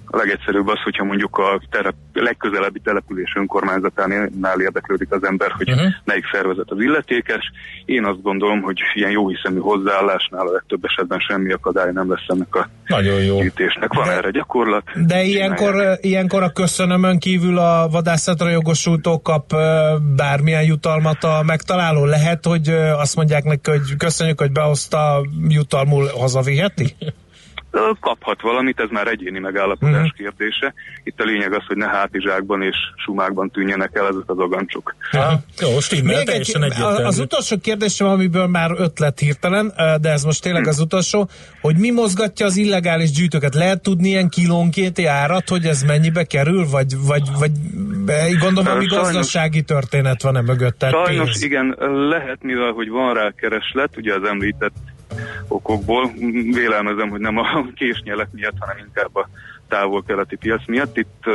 A 0.07 0.17
legegyszerűbb 0.17 0.69
az, 0.69 0.81
hogyha 0.85 1.05
mondjuk 1.05 1.39
a 1.39 1.63
terep, 1.71 1.95
legközelebbi 2.13 2.81
település 2.81 3.33
önkormányzatánál 3.37 4.61
érdeklődik 4.61 5.13
az 5.13 5.25
ember, 5.25 5.51
hogy 5.51 5.71
uh-huh. 5.71 5.93
melyik 6.05 6.25
szervezet 6.33 6.71
az 6.71 6.81
illetékes. 6.81 7.51
Én 7.85 8.05
azt 8.05 8.23
gondolom, 8.23 8.61
hogy 8.61 8.79
ilyen 8.95 9.11
jó 9.11 9.29
hiszemű 9.29 9.59
hozzáállásnál 9.59 10.47
a 10.47 10.53
legtöbb 10.53 10.85
esetben 10.85 11.19
semmi 11.19 11.53
akadály 11.53 11.93
nem 11.93 12.11
lesz 12.11 12.25
ennek 12.27 12.55
a 12.55 12.69
Nagyon 12.87 13.23
jó. 13.23 13.41
gyűjtésnek. 13.41 13.93
Van 13.93 14.05
de, 14.05 14.13
erre 14.13 14.31
gyakorlat. 14.31 15.07
De 15.07 15.23
ilyenkor, 15.23 15.99
ilyenkor 16.01 16.43
a 16.43 16.51
köszönömön 16.51 17.19
kívül 17.19 17.59
a 17.59 17.89
vadászatra 17.89 18.49
jogosultó 18.49 19.21
kap 19.21 19.55
bármilyen 20.17 20.65
jutalmat 20.65 21.25
a 21.25 21.43
megtaláló. 21.47 22.05
Lehet, 22.05 22.45
hogy 22.45 22.69
azt 22.99 23.17
mondják 23.17 23.45
neki, 23.45 23.71
hogy 23.71 23.97
köszönjük, 23.99 24.41
hogy 24.41 24.53
behozta, 24.53 25.27
jutalmul 25.49 26.07
hazaviheti? 26.07 26.97
Kaphat 28.01 28.41
valamit, 28.41 28.81
ez 28.81 28.89
már 28.91 29.07
egyéni 29.07 29.39
megállapodás 29.39 29.95
uh-huh. 29.95 30.17
kérdése. 30.17 30.75
Itt 31.05 31.21
a 31.21 31.25
lényeg 31.25 31.53
az, 31.53 31.65
hogy 31.67 31.77
ne 31.77 31.87
hátizsákban 31.87 32.63
és 32.63 32.77
sumákban 33.05 33.51
tűnjenek 33.51 33.91
el 33.93 34.07
ezek 34.07 34.23
az 34.27 34.39
agancsok. 34.39 34.95
Ja, 35.13 35.41
jó, 35.61 35.81
stimmel, 35.81 36.17
Még 36.17 36.29
egy, 36.29 36.57
Az 37.05 37.19
utolsó 37.19 37.57
kérdésem, 37.63 38.09
amiből 38.09 38.47
már 38.47 38.71
ötlet 38.77 39.19
hirtelen, 39.19 39.73
de 40.01 40.11
ez 40.11 40.23
most 40.23 40.43
tényleg 40.43 40.67
az 40.67 40.81
utolsó, 40.81 41.29
hogy 41.61 41.77
mi 41.77 41.91
mozgatja 41.91 42.47
az 42.47 42.57
illegális 42.57 43.11
gyűjtőket? 43.11 43.55
Lehet 43.55 43.83
tudni 43.83 44.09
ilyen 44.09 44.29
kilónként 44.29 45.01
árat, 45.01 45.49
hogy 45.49 45.65
ez 45.65 45.83
mennyibe 45.83 46.25
kerül, 46.25 46.67
vagy, 46.71 46.97
vagy, 47.09 47.23
vagy 47.39 47.51
gondolom, 48.39 48.77
hogy 48.77 48.87
gazdasági 48.87 49.63
történet 49.63 50.23
van-e 50.23 50.41
mögött? 50.41 50.81
Sajnos 50.81 51.25
pénz. 51.25 51.43
igen, 51.43 51.77
lehet, 52.09 52.43
mivel 52.43 52.73
hogy 52.73 52.89
van 52.89 53.15
rá 53.15 53.33
kereslet, 53.37 53.97
ugye 53.97 54.15
az 54.15 54.29
említett 54.29 54.75
okokból. 55.49 56.13
Vélelmezem, 56.53 57.09
hogy 57.09 57.21
nem 57.21 57.39
a 57.39 57.65
késnyelek 57.81 58.29
miatt, 58.33 58.57
hanem 58.59 58.77
inkább 58.87 59.17
a 59.17 59.29
távol-keleti 59.69 60.37
piac 60.37 60.67
miatt. 60.67 60.97
Itt 60.97 61.23
uh, 61.27 61.35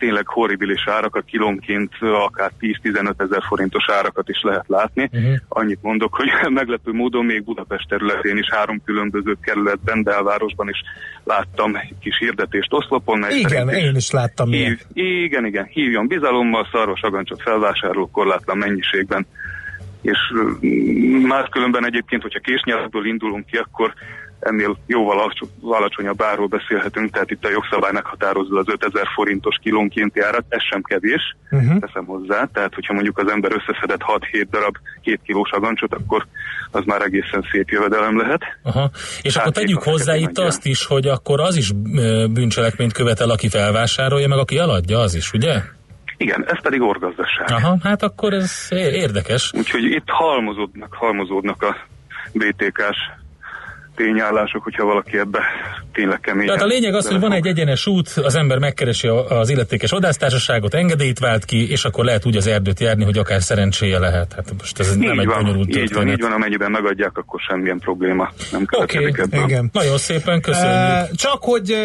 tényleg 0.00 0.26
horribilis 0.26 0.84
árakat, 0.86 1.24
kilónként 1.24 1.92
akár 2.00 2.50
10-15 2.60 3.12
ezer 3.16 3.42
forintos 3.48 3.84
árakat 3.88 4.28
is 4.28 4.40
lehet 4.42 4.64
látni. 4.68 5.10
Uh-huh. 5.12 5.34
Annyit 5.48 5.82
mondok, 5.82 6.14
hogy 6.14 6.28
meglepő 6.60 6.92
módon 6.92 7.24
még 7.24 7.44
Budapest 7.44 7.88
területén 7.88 8.36
is 8.36 8.48
három 8.50 8.82
különböző 8.84 9.36
kerületben, 9.42 10.02
belvárosban 10.02 10.68
is 10.68 10.78
láttam 11.24 11.72
kis 12.00 12.18
hirdetést 12.18 12.72
oszlopon. 12.72 13.24
Igen, 13.30 13.68
én 13.68 13.94
is 13.96 14.10
láttam. 14.10 14.48
Hív, 14.48 14.80
igen, 14.92 15.46
igen, 15.46 15.64
hívjon 15.64 16.06
bizalommal, 16.06 16.68
szarvas 16.72 17.00
agancsot 17.02 17.42
felvásárol 17.42 18.08
korlátlan 18.12 18.58
mennyiségben 18.58 19.26
és 20.02 20.18
máskülönben 21.26 21.86
egyébként, 21.86 22.22
hogyha 22.22 22.40
késnyelvből 22.40 23.06
indulunk 23.06 23.46
ki, 23.46 23.56
akkor 23.56 23.94
ennél 24.40 24.76
jóval 24.86 25.32
alacsonyabb 25.62 26.22
árról 26.22 26.46
beszélhetünk, 26.46 27.10
tehát 27.10 27.30
itt 27.30 27.44
a 27.44 27.50
jogszabály 27.50 27.92
meghatározza 27.92 28.58
az 28.58 28.68
5000 28.68 29.06
forintos 29.14 29.56
kilónkénti 29.62 30.20
árat, 30.20 30.44
ez 30.48 30.62
sem 30.62 30.82
kevés, 30.82 31.36
uh-huh. 31.50 31.78
teszem 31.78 32.04
hozzá, 32.04 32.48
tehát 32.52 32.74
hogyha 32.74 32.94
mondjuk 32.94 33.18
az 33.18 33.30
ember 33.30 33.52
összeszedett 33.52 34.00
6-7 34.32 34.46
darab 34.50 34.76
2 35.04 35.18
kilós 35.24 35.50
agancsot, 35.50 35.94
akkor 35.94 36.26
az 36.70 36.84
már 36.84 37.02
egészen 37.02 37.46
szép 37.52 37.68
jövedelem 37.68 38.18
lehet. 38.18 38.42
Aha. 38.62 38.90
És 39.22 39.34
hát 39.34 39.46
akkor 39.46 39.62
tegyük 39.62 39.82
hozzá 39.82 40.16
itt 40.16 40.38
azt 40.38 40.66
is, 40.66 40.86
hogy 40.86 41.06
akkor 41.06 41.40
az 41.40 41.56
is 41.56 41.72
bűncselekményt 42.30 42.92
követel, 42.92 43.30
aki 43.30 43.48
felvásárolja, 43.48 44.28
meg 44.28 44.38
aki 44.38 44.58
eladja, 44.58 44.98
az 44.98 45.14
is, 45.14 45.32
ugye? 45.32 45.60
Igen, 46.20 46.44
ez 46.46 46.62
pedig 46.62 46.80
orgazdaság. 46.80 47.50
Aha, 47.50 47.76
hát 47.82 48.02
akkor 48.02 48.32
ez 48.32 48.68
érdekes. 48.70 49.52
Úgyhogy 49.56 49.84
itt 49.84 50.08
halmozódnak, 50.08 50.94
halmozódnak 50.94 51.62
a 51.62 51.76
BTK-s 52.32 53.19
tényállások, 54.02 54.62
hogyha 54.62 54.84
valaki 54.84 55.18
ebbe 55.18 55.40
tényleg 55.92 56.20
kemény. 56.20 56.46
Tehát 56.46 56.62
a 56.62 56.66
lényeg 56.66 56.94
az, 56.94 57.08
hogy 57.08 57.20
van 57.20 57.32
egy 57.32 57.46
egyenes 57.46 57.86
út, 57.86 58.08
az 58.08 58.34
ember 58.34 58.58
megkeresi 58.58 59.08
az 59.28 59.48
illetékes 59.50 59.90
vadásztársaságot, 59.90 60.74
engedélyt 60.74 61.18
vált 61.18 61.44
ki, 61.44 61.70
és 61.70 61.84
akkor 61.84 62.04
lehet 62.04 62.26
úgy 62.26 62.36
az 62.36 62.46
erdőt 62.46 62.80
járni, 62.80 63.04
hogy 63.04 63.18
akár 63.18 63.42
szerencséje 63.42 63.98
lehet. 63.98 64.32
Hát 64.32 64.52
most 64.58 64.78
ez 64.78 64.96
így 64.96 64.98
nem 64.98 65.18
egy 65.18 65.26
van, 65.26 65.42
bonyolult 65.42 65.76
így 65.76 65.92
van, 65.92 66.08
így 66.08 66.20
van, 66.20 66.32
amennyiben 66.32 66.70
megadják, 66.70 67.16
akkor 67.16 67.40
semmilyen 67.40 67.78
probléma 67.78 68.30
nem 68.52 68.66
Oké, 68.70 69.08
okay, 69.08 69.42
igen. 69.44 69.70
Nagyon 69.72 69.98
szépen 69.98 70.40
köszönjük. 70.40 71.14
Csak 71.14 71.44
hogy 71.44 71.76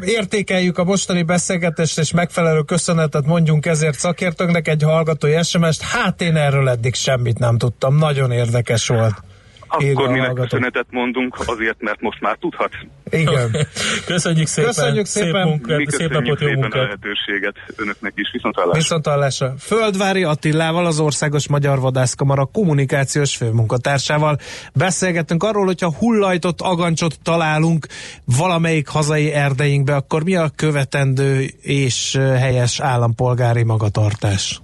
értékeljük 0.00 0.78
a 0.78 0.84
mostani 0.84 1.22
beszélgetést, 1.22 1.98
és 1.98 2.12
megfelelő 2.12 2.62
köszönetet 2.62 3.26
mondjunk 3.26 3.66
ezért 3.66 3.98
szakértőnknek 3.98 4.68
egy 4.68 4.82
hallgatói 4.82 5.42
SMS-t. 5.42 5.82
Hát 5.82 6.20
én 6.20 6.36
erről 6.36 6.68
eddig 6.68 6.94
semmit 6.94 7.38
nem 7.38 7.58
tudtam. 7.58 7.96
Nagyon 7.96 8.30
érdekes 8.30 8.88
volt. 8.88 9.25
Akkor 9.68 10.08
mi 10.08 10.20
köszönetet 10.34 10.86
mondunk, 10.90 11.36
azért, 11.46 11.80
mert 11.80 12.00
most 12.00 12.20
már 12.20 12.36
tudhat. 12.40 12.70
Igen. 13.10 13.56
Köszönjük 14.06 14.46
szépen. 14.46 14.70
Köszönjük 14.70 15.06
szépen. 15.06 15.32
Szép, 15.32 15.44
munkát, 15.44 15.78
mi 15.78 15.84
szép 15.88 16.10
napot, 16.10 16.40
jó 16.40 16.48
munkát. 16.48 16.72
a 16.72 16.82
lehetőséget 16.82 17.54
önöknek 17.76 18.12
is. 18.14 18.30
Viszontlátásra. 18.32 18.78
Viszontlátásra. 18.78 19.54
Földvári 19.58 20.24
Attilával, 20.24 20.86
az 20.86 21.00
Országos 21.00 21.48
Magyar 21.48 21.80
Vadászkamara 21.80 22.44
kommunikációs 22.44 23.36
főmunkatársával 23.36 24.38
beszélgettünk 24.74 25.42
arról, 25.42 25.64
hogyha 25.64 25.94
hullajtott 25.94 26.60
agancsot 26.60 27.18
találunk 27.22 27.86
valamelyik 28.24 28.88
hazai 28.88 29.32
erdeinkbe, 29.32 29.94
akkor 29.94 30.24
mi 30.24 30.36
a 30.36 30.50
követendő 30.56 31.44
és 31.60 32.18
helyes 32.38 32.80
állampolgári 32.80 33.62
magatartás? 33.62 34.60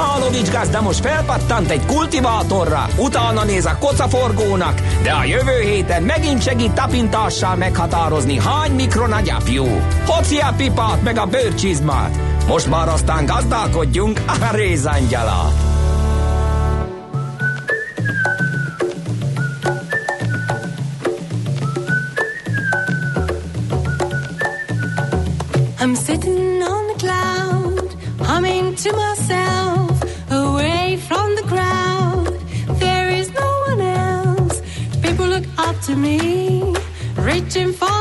Mihálovics 0.00 0.50
gazda 0.50 0.80
most 0.80 1.00
felpattant 1.00 1.70
egy 1.70 1.86
kultivátorra, 1.86 2.86
utána 2.96 3.44
néz 3.44 3.64
a 3.64 3.76
kocaforgónak, 3.78 4.80
de 5.02 5.10
a 5.10 5.24
jövő 5.24 5.60
héten 5.60 6.02
megint 6.02 6.42
segít 6.42 6.72
tapintással 6.72 7.56
meghatározni, 7.56 8.38
hány 8.38 8.72
mikron 8.72 9.12
a 9.12 9.20
gyapjú. 9.20 9.64
Hoci 10.06 10.38
a 10.38 10.52
pipát 10.56 11.02
meg 11.02 11.18
a 11.18 11.26
bőrcsizmát. 11.26 12.18
Most 12.46 12.66
már 12.66 12.88
aztán 12.88 13.26
gazdálkodjunk 13.26 14.20
a 14.26 14.54
rézangyala. 14.54 15.52
I'm 25.80 25.94
sitting 26.06 26.62
on 26.62 26.86
the 26.86 26.96
cloud, 26.98 27.94
humming 28.28 28.74
to 28.74 28.90
myself. 28.92 29.79
To 35.90 35.96
me, 35.96 36.62
reaching 37.16 37.72
for 37.72 37.99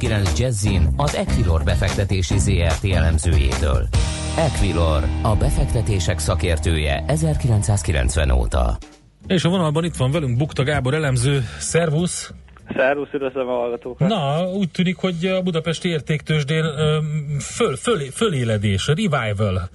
90.9 0.00 0.38
Jazzin 0.38 0.88
az 0.96 1.14
Equilor 1.14 1.64
befektetési 1.64 2.38
ZRT 2.38 2.84
elemzőjétől. 2.84 3.88
Equilor, 4.38 5.02
a 5.22 5.36
befektetések 5.36 6.18
szakértője 6.18 7.04
1990 7.06 8.30
óta. 8.30 8.76
És 9.26 9.44
a 9.44 9.48
vonalban 9.48 9.84
itt 9.84 9.96
van 9.96 10.10
velünk 10.10 10.36
Bukta 10.36 10.62
Gábor 10.62 10.94
elemző. 10.94 11.40
Szervusz! 11.58 12.32
Szervusz, 12.76 13.12
üdvözlöm 13.12 13.48
a 13.48 13.52
hallgatókat! 13.52 14.08
Na, 14.08 14.50
úgy 14.50 14.70
tűnik, 14.70 14.96
hogy 14.96 15.26
a 15.26 15.42
budapesti 15.42 15.88
értéktősdén 15.88 16.64
föl, 17.40 17.76
föl, 17.76 17.98
föléledés, 17.98 18.86
revival 18.86 19.68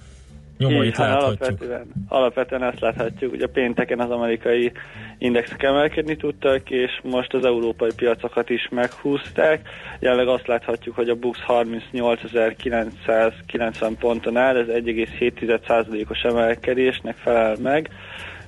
nyomait 0.68 0.96
láthatjuk. 0.96 1.40
Alapvetően, 1.40 1.86
alapvetően 2.08 2.62
ezt 2.62 2.80
láthatjuk. 2.80 3.32
Ugye 3.32 3.46
pénteken 3.46 4.00
az 4.00 4.10
amerikai 4.10 4.72
indexek 5.18 5.62
emelkedni 5.62 6.16
tudtak, 6.16 6.70
és 6.70 7.00
most 7.02 7.34
az 7.34 7.44
európai 7.44 7.90
piacokat 7.96 8.50
is 8.50 8.68
meghúzták. 8.70 9.68
Jelenleg 10.00 10.28
azt 10.28 10.46
láthatjuk, 10.46 10.94
hogy 10.94 11.08
a 11.08 11.14
BUX 11.14 11.38
38.990 11.48 13.92
ponton 13.98 14.36
áll, 14.36 14.56
ez 14.56 14.66
1,7%-os 14.66 16.22
emelkedésnek 16.22 17.16
felel 17.16 17.56
meg 17.62 17.90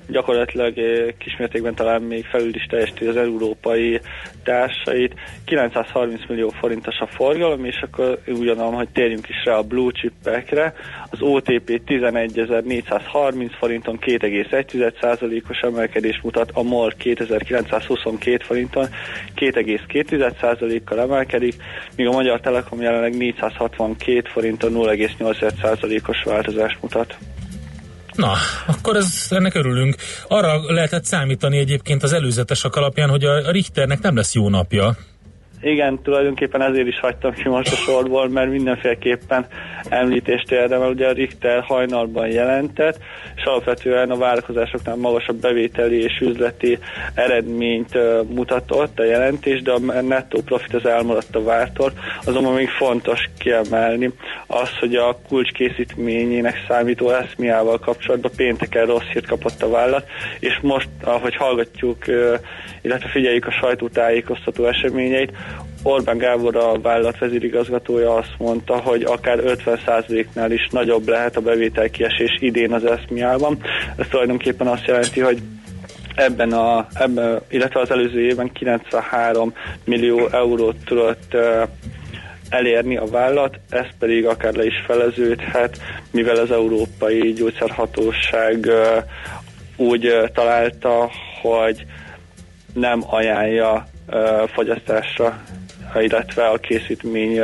gyakorlatilag 0.07 0.77
eh, 0.77 1.13
kismértékben 1.17 1.75
talán 1.75 2.01
még 2.01 2.25
felül 2.25 2.55
is 2.55 2.65
teljesíti 2.65 3.05
az 3.05 3.15
európai 3.15 3.99
társait. 4.43 5.13
930 5.45 6.27
millió 6.27 6.49
forintos 6.49 6.97
a 6.99 7.07
forgalom, 7.07 7.65
és 7.65 7.81
akkor 7.81 8.19
gondolom, 8.25 8.73
hogy 8.73 8.89
térjünk 8.89 9.29
is 9.29 9.43
rá 9.45 9.55
a 9.55 9.61
blue 9.61 9.91
chipekre. 9.91 10.73
Az 11.09 11.21
OTP 11.21 11.81
11.430 11.87 13.51
forinton 13.57 13.97
2,1%-os 14.01 15.59
emelkedés 15.59 16.19
mutat, 16.23 16.51
a 16.53 16.63
MOL 16.63 16.93
2922 16.97 18.43
forinton 18.43 18.87
2,2%-kal 19.35 20.99
emelkedik, 20.99 21.55
míg 21.95 22.07
a 22.07 22.11
Magyar 22.11 22.39
Telekom 22.39 22.81
jelenleg 22.81 23.17
462 23.17 24.21
forinton 24.29 24.73
0,8%-os 24.73 26.23
változást 26.23 26.81
mutat. 26.81 27.17
Na, 28.15 28.33
akkor 28.67 28.95
ez, 28.95 29.27
ennek 29.29 29.55
örülünk. 29.55 29.95
Arra 30.27 30.71
lehetett 30.73 31.05
számítani 31.05 31.57
egyébként 31.57 32.03
az 32.03 32.13
előzetesek 32.13 32.75
alapján, 32.75 33.09
hogy 33.09 33.23
a 33.25 33.51
Richternek 33.51 34.01
nem 34.01 34.15
lesz 34.15 34.33
jó 34.33 34.49
napja. 34.49 34.95
Igen, 35.63 35.99
tulajdonképpen 36.01 36.61
ezért 36.61 36.87
is 36.87 36.99
hagytam 36.99 37.33
ki 37.33 37.49
most 37.49 37.71
a 37.71 37.75
sorból, 37.75 38.29
mert 38.29 38.49
mindenféleképpen 38.49 39.45
említést 39.89 40.51
érdemel. 40.51 40.89
Ugye 40.89 41.07
a 41.07 41.11
Richter 41.11 41.61
hajnalban 41.61 42.27
jelentett, 42.27 42.97
és 43.35 43.43
alapvetően 43.43 44.11
a 44.11 44.17
várakozásoknál 44.17 44.95
magasabb 44.95 45.35
bevételi 45.35 46.03
és 46.03 46.19
üzleti 46.21 46.79
eredményt 47.13 47.97
mutatott 48.33 48.99
a 48.99 49.03
jelentés, 49.03 49.61
de 49.61 49.71
a 49.71 50.01
nettó 50.01 50.41
profit 50.41 50.73
az 50.73 50.85
elmaradt 50.85 51.35
a 51.35 51.43
vártól. 51.43 51.91
Azonban 52.25 52.53
még 52.53 52.69
fontos 52.69 53.29
kiemelni 53.37 54.11
az, 54.47 54.77
hogy 54.79 54.95
a 54.95 55.17
kulcskészítményének 55.27 56.65
számító 56.67 57.09
eszmiával 57.09 57.79
kapcsolatban 57.79 58.31
pénteken 58.35 58.85
rossz 58.85 59.11
hírt 59.13 59.27
kapott 59.27 59.61
a 59.61 59.69
vállat, 59.69 60.07
és 60.39 60.59
most, 60.61 60.89
ahogy 61.03 61.35
hallgatjuk, 61.35 61.97
illetve 62.81 63.09
figyeljük 63.09 63.45
a 63.45 63.51
sajtótájékoztató 63.51 64.65
eseményeit, 64.65 65.31
Orbán 65.83 66.17
Gábor 66.17 66.55
a 66.55 66.79
vállalat 66.81 67.17
vezérigazgatója 67.17 68.15
azt 68.15 68.33
mondta, 68.37 68.77
hogy 68.77 69.03
akár 69.03 69.39
50%-nál 69.43 70.51
is 70.51 70.67
nagyobb 70.71 71.07
lehet 71.07 71.35
a 71.35 71.41
bevételkiesés 71.41 72.37
idén 72.39 72.73
az 72.73 72.85
eszmiában. 72.85 73.57
Ez 73.97 74.07
tulajdonképpen 74.07 74.67
azt 74.67 74.85
jelenti, 74.85 75.19
hogy 75.19 75.41
ebben 76.15 76.51
a, 76.51 76.87
ebben, 76.93 77.41
illetve 77.49 77.79
az 77.79 77.91
előző 77.91 78.21
évben 78.21 78.51
93 78.51 79.53
millió 79.85 80.27
eurót 80.31 80.75
tudott 80.85 81.35
elérni 82.49 82.97
a 82.97 83.05
vállalat, 83.05 83.59
ez 83.69 83.85
pedig 83.99 84.25
akár 84.25 84.53
le 84.53 84.65
is 84.65 84.83
feleződhet, 84.85 85.77
mivel 86.11 86.35
az 86.35 86.51
Európai 86.51 87.33
Gyógyszerhatóság 87.33 88.69
úgy 89.75 90.13
találta, 90.33 91.11
hogy 91.41 91.85
nem 92.73 93.03
ajánlja 93.07 93.87
fogyasztásra 94.53 95.41
illetve 96.01 96.47
a 96.47 96.57
készítmény 96.57 97.39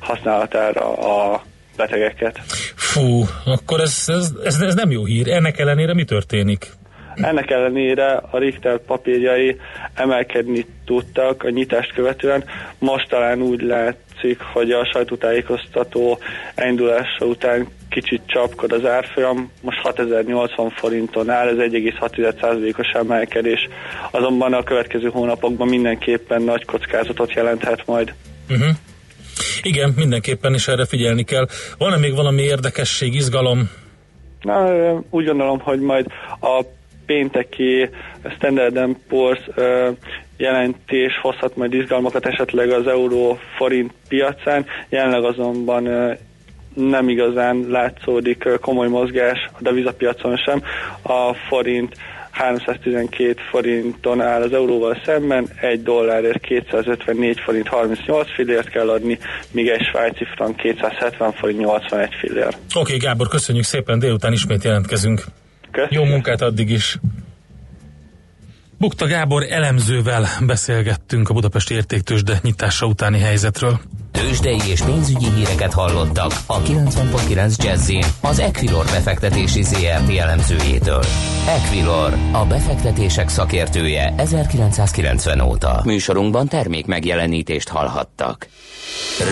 használatára 0.00 0.92
a 0.92 1.42
betegeket. 1.76 2.40
Fú, 2.74 3.24
akkor 3.44 3.80
ez, 3.80 4.04
ez, 4.06 4.32
ez, 4.44 4.60
ez 4.60 4.74
nem 4.74 4.90
jó 4.90 5.04
hír. 5.04 5.28
Ennek 5.28 5.58
ellenére 5.58 5.94
mi 5.94 6.04
történik? 6.04 6.75
Ennek 7.16 7.50
ellenére 7.50 8.20
a 8.30 8.38
Richter 8.38 8.78
papírjai 8.78 9.56
emelkedni 9.94 10.66
tudtak 10.84 11.42
a 11.42 11.50
nyitást 11.50 11.92
követően. 11.92 12.44
Most 12.78 13.08
talán 13.08 13.42
úgy 13.42 13.60
látszik, 13.62 14.40
hogy 14.52 14.70
a 14.70 14.88
sajtótájékoztató 14.92 16.18
indulása 16.56 17.24
után 17.24 17.68
kicsit 17.88 18.22
csapkod 18.26 18.72
az 18.72 18.84
árfolyam, 18.84 19.50
most 19.60 19.78
6080 19.78 20.70
forinton 20.70 21.30
áll, 21.30 21.48
ez 21.48 21.70
1,6%-os 21.72 22.88
emelkedés, 22.92 23.68
azonban 24.10 24.52
a 24.52 24.62
következő 24.62 25.08
hónapokban 25.08 25.68
mindenképpen 25.68 26.42
nagy 26.42 26.64
kockázatot 26.64 27.32
jelenthet 27.32 27.86
majd. 27.86 28.14
Uh-huh. 28.50 28.68
Igen, 29.62 29.92
mindenképpen 29.96 30.54
is 30.54 30.68
erre 30.68 30.86
figyelni 30.86 31.24
kell. 31.24 31.46
Van-e 31.78 31.96
még 31.96 32.14
valami 32.14 32.42
érdekesség, 32.42 33.14
izgalom? 33.14 33.70
Na, 34.40 34.70
úgy 35.10 35.24
gondolom, 35.24 35.58
hogy 35.58 35.80
majd 35.80 36.06
a 36.40 36.62
pénteki 37.06 37.88
Standard 38.36 38.96
Poor's 39.10 39.40
jelentés 40.36 41.18
hozhat 41.22 41.56
majd 41.56 41.74
izgalmakat 41.74 42.26
esetleg 42.26 42.70
az 42.70 42.86
euró 42.86 43.38
forint 43.56 43.92
piacán, 44.08 44.66
jelenleg 44.88 45.24
azonban 45.24 46.16
nem 46.74 47.08
igazán 47.08 47.66
látszódik 47.68 48.48
komoly 48.60 48.88
mozgás 48.88 49.38
a 49.52 49.62
devizapiacon 49.62 50.36
sem. 50.36 50.62
A 51.02 51.34
forint 51.48 51.96
312 52.30 53.34
forinton 53.50 54.20
áll 54.20 54.42
az 54.42 54.52
euróval 54.52 55.00
szemben, 55.04 55.48
egy 55.60 55.82
dollárért 55.82 56.40
254 56.40 57.40
forint 57.40 57.68
38 57.68 58.34
fillért 58.34 58.68
kell 58.68 58.88
adni, 58.88 59.18
míg 59.50 59.68
egy 59.68 59.82
svájci 59.90 60.24
frank 60.34 60.56
270 60.56 61.32
forint 61.32 61.58
81 61.60 62.08
fillér. 62.20 62.46
Oké, 62.46 62.58
okay, 62.74 62.96
Gábor, 62.96 63.28
köszönjük 63.28 63.64
szépen, 63.64 63.98
délután 63.98 64.32
ismét 64.32 64.64
jelentkezünk. 64.64 65.24
Köszönjük. 65.76 66.04
Jó 66.04 66.04
munkát 66.04 66.42
addig 66.42 66.70
is! 66.70 66.98
Bukta 68.78 69.06
Gábor 69.06 69.42
elemzővel 69.50 70.26
beszélgettünk 70.46 71.28
a 71.28 71.34
Budapesti 71.34 71.74
Értéktősde 71.74 72.38
nyitása 72.42 72.86
utáni 72.86 73.18
helyzetről. 73.18 73.80
Tőzsdei 74.10 74.60
és 74.70 74.80
pénzügyi 74.80 75.30
híreket 75.30 75.72
hallottak 75.72 76.32
a 76.46 76.62
90.9 76.62 77.64
jazz 77.64 77.92
az 78.20 78.38
Equilor 78.38 78.84
befektetési 78.84 79.62
ZRT 79.62 80.16
elemzőjétől. 80.18 81.02
Equilor, 81.48 82.12
a 82.32 82.44
befektetések 82.44 83.28
szakértője 83.28 84.14
1990 84.16 85.40
óta. 85.40 85.80
Műsorunkban 85.84 86.48
termék 86.48 86.86
megjelenítést 86.86 87.68
hallhattak. 87.68 88.48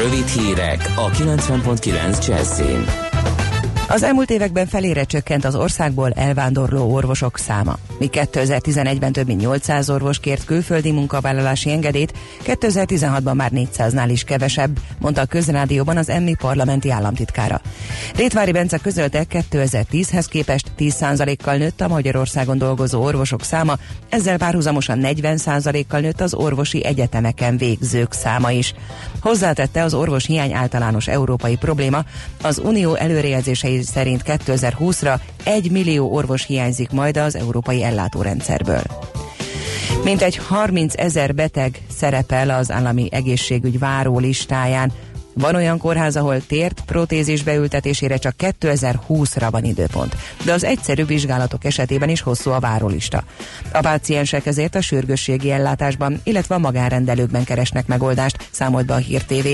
Rövid 0.02 0.26
hírek 0.26 0.92
a 0.96 1.10
90.9 1.10 2.26
jazz 2.26 2.62
az 3.88 4.02
elmúlt 4.02 4.30
években 4.30 4.66
felére 4.66 5.04
csökkent 5.04 5.44
az 5.44 5.54
országból 5.54 6.10
elvándorló 6.10 6.92
orvosok 6.92 7.38
száma. 7.38 7.78
Mi 7.98 8.08
2011-ben 8.12 9.12
több 9.12 9.26
mint 9.26 9.40
800 9.40 9.90
orvos 9.90 10.18
kért 10.18 10.44
külföldi 10.44 10.92
munkavállalási 10.92 11.70
engedélyt, 11.70 12.12
2016-ban 12.44 13.34
már 13.34 13.50
400-nál 13.54 14.08
is 14.10 14.24
kevesebb, 14.24 14.78
mondta 14.98 15.20
a 15.20 15.24
közrádióban 15.26 15.96
az 15.96 16.08
emmi 16.08 16.34
parlamenti 16.38 16.90
államtitkára. 16.90 17.60
Rétvári 18.16 18.52
Bence 18.52 18.78
közölte, 18.78 19.24
2010-hez 19.30 20.26
képest 20.28 20.70
10%-kal 20.78 21.56
nőtt 21.56 21.80
a 21.80 21.88
Magyarországon 21.88 22.58
dolgozó 22.58 23.02
orvosok 23.02 23.42
száma, 23.42 23.78
ezzel 24.08 24.38
párhuzamosan 24.38 25.00
40%-kal 25.02 26.00
nőtt 26.00 26.20
az 26.20 26.34
orvosi 26.34 26.84
egyetemeken 26.84 27.56
végzők 27.56 28.12
száma 28.12 28.50
is. 28.50 28.74
Hozzátette 29.20 29.82
az 29.82 29.94
orvos 29.94 30.26
hiány 30.26 30.52
általános 30.52 31.06
európai 31.06 31.56
probléma, 31.56 32.04
az 32.42 32.58
unió 32.58 32.94
előrejelzései 32.94 33.82
szerint 33.86 34.22
2020-ra 34.26 35.20
1 35.44 35.70
millió 35.70 36.12
orvos 36.12 36.46
hiányzik 36.46 36.90
majd 36.90 37.16
az 37.16 37.36
európai 37.36 37.82
ellátórendszerből. 37.82 38.82
Mintegy 40.04 40.36
30 40.36 40.94
ezer 40.96 41.34
beteg 41.34 41.80
szerepel 41.96 42.50
az 42.50 42.70
állami 42.70 43.08
egészségügy 43.10 43.78
váró 43.78 44.18
listáján. 44.18 44.92
Van 45.34 45.54
olyan 45.54 45.78
kórház, 45.78 46.16
ahol 46.16 46.46
tért 46.46 46.82
protézis 46.86 47.42
beültetésére 47.42 48.16
csak 48.16 48.34
2020-ra 48.38 49.48
van 49.50 49.64
időpont, 49.64 50.16
de 50.44 50.52
az 50.52 50.64
egyszerű 50.64 51.04
vizsgálatok 51.04 51.64
esetében 51.64 52.08
is 52.08 52.20
hosszú 52.20 52.50
a 52.50 52.60
várólista. 52.60 53.24
A 53.72 53.80
páciensek 53.80 54.46
ezért 54.46 54.74
a 54.74 54.80
sürgősségi 54.80 55.50
ellátásban, 55.50 56.20
illetve 56.22 56.54
a 56.54 56.58
magánrendelőkben 56.58 57.44
keresnek 57.44 57.86
megoldást, 57.86 58.48
számolt 58.50 58.86
be 58.86 58.94
a 58.94 58.96
Hír 58.96 59.22
TV. 59.22 59.46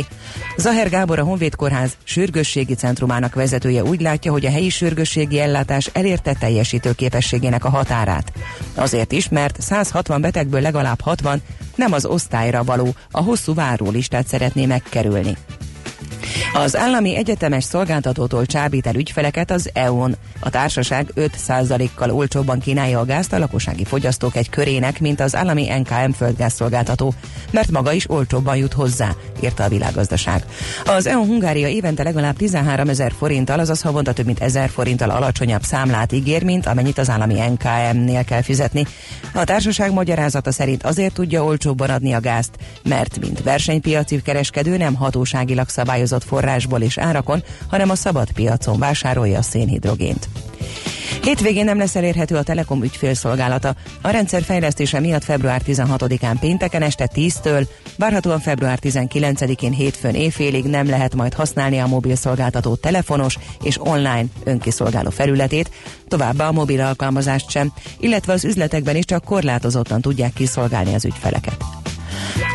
Zaher 0.56 0.88
Gábor 0.88 1.18
a 1.18 1.24
Honvéd 1.24 1.54
Kórház 1.54 1.96
sürgősségi 2.04 2.74
centrumának 2.74 3.34
vezetője 3.34 3.82
úgy 3.82 4.00
látja, 4.00 4.32
hogy 4.32 4.46
a 4.46 4.50
helyi 4.50 4.68
sürgősségi 4.68 5.40
ellátás 5.40 5.90
elérte 5.92 6.34
teljesítő 6.34 6.92
képességének 6.92 7.64
a 7.64 7.70
határát. 7.70 8.32
Azért 8.74 9.12
is, 9.12 9.28
mert 9.28 9.60
160 9.60 10.20
betegből 10.20 10.60
legalább 10.60 11.00
60 11.00 11.42
nem 11.74 11.92
az 11.92 12.04
osztályra 12.04 12.64
való, 12.64 12.94
a 13.10 13.22
hosszú 13.22 13.54
várólistát 13.54 14.26
szeretné 14.26 14.66
megkerülni. 14.66 15.36
Az 16.52 16.76
állami 16.76 17.16
egyetemes 17.16 17.64
szolgáltatótól 17.64 18.46
csábít 18.46 18.86
el 18.86 18.94
ügyfeleket 18.94 19.50
az 19.50 19.70
EON. 19.72 20.16
A 20.40 20.50
társaság 20.50 21.12
5%-kal 21.16 22.10
olcsóbban 22.10 22.58
kínálja 22.58 22.98
a 22.98 23.04
gázt 23.04 23.32
a 23.32 23.38
lakossági 23.38 23.84
fogyasztók 23.84 24.36
egy 24.36 24.50
körének, 24.50 25.00
mint 25.00 25.20
az 25.20 25.36
állami 25.36 25.68
NKM 25.78 26.10
földgázszolgáltató, 26.10 27.14
mert 27.50 27.70
maga 27.70 27.92
is 27.92 28.10
olcsóbban 28.10 28.56
jut 28.56 28.72
hozzá, 28.72 29.14
írta 29.42 29.64
a 29.64 29.68
világgazdaság. 29.68 30.44
Az 30.84 31.06
EON 31.06 31.26
Hungária 31.26 31.68
évente 31.68 32.02
legalább 32.02 32.36
13 32.36 32.88
ezer 32.88 33.12
forinttal, 33.18 33.58
azaz 33.58 33.82
havonta 33.82 34.12
több 34.12 34.26
mint 34.26 34.40
1000 34.40 34.68
forinttal 34.68 35.10
alacsonyabb 35.10 35.62
számlát 35.62 36.12
ígér, 36.12 36.44
mint 36.44 36.66
amennyit 36.66 36.98
az 36.98 37.10
állami 37.10 37.34
NKM-nél 37.34 38.24
kell 38.24 38.42
fizetni. 38.42 38.86
A 39.34 39.44
társaság 39.44 39.92
magyarázata 39.92 40.52
szerint 40.52 40.82
azért 40.82 41.14
tudja 41.14 41.44
olcsóbban 41.44 41.90
adni 41.90 42.12
a 42.12 42.20
gázt, 42.20 42.50
mert 42.82 43.18
mint 43.20 43.42
versenypiaci 43.42 44.22
kereskedő 44.22 44.76
nem 44.76 44.94
hatóságilag 44.94 45.68
szabályozott 45.68 46.09
forrásból 46.18 46.80
és 46.80 46.98
árakon, 46.98 47.42
hanem 47.68 47.90
a 47.90 47.94
szabad 47.94 48.32
piacon 48.32 48.78
vásárolja 48.78 49.38
a 49.38 49.42
szénhidrogént. 49.42 50.28
Hétvégén 51.22 51.64
nem 51.64 51.78
lesz 51.78 51.96
elérhető 51.96 52.36
a 52.36 52.42
Telekom 52.42 52.82
ügyfélszolgálata. 52.82 53.74
A 54.00 54.10
rendszer 54.10 54.42
fejlesztése 54.42 55.00
miatt 55.00 55.24
február 55.24 55.62
16-án 55.66 56.36
pénteken 56.40 56.82
este 56.82 57.10
10-től, 57.14 57.66
várhatóan 57.96 58.40
február 58.40 58.78
19-én 58.82 59.72
hétfőn 59.72 60.14
éjfélig 60.14 60.64
nem 60.64 60.88
lehet 60.88 61.14
majd 61.14 61.34
használni 61.34 61.78
a 61.78 61.86
mobil 61.86 62.16
szolgáltató 62.16 62.74
telefonos 62.74 63.38
és 63.62 63.78
online 63.80 64.24
önkiszolgáló 64.44 65.10
felületét, 65.10 65.70
továbbá 66.08 66.48
a 66.48 66.52
mobil 66.52 66.80
alkalmazást 66.80 67.50
sem, 67.50 67.72
illetve 67.98 68.32
az 68.32 68.44
üzletekben 68.44 68.96
is 68.96 69.04
csak 69.04 69.24
korlátozottan 69.24 70.00
tudják 70.00 70.32
kiszolgálni 70.32 70.94
az 70.94 71.04
ügyfeleket. 71.04 71.56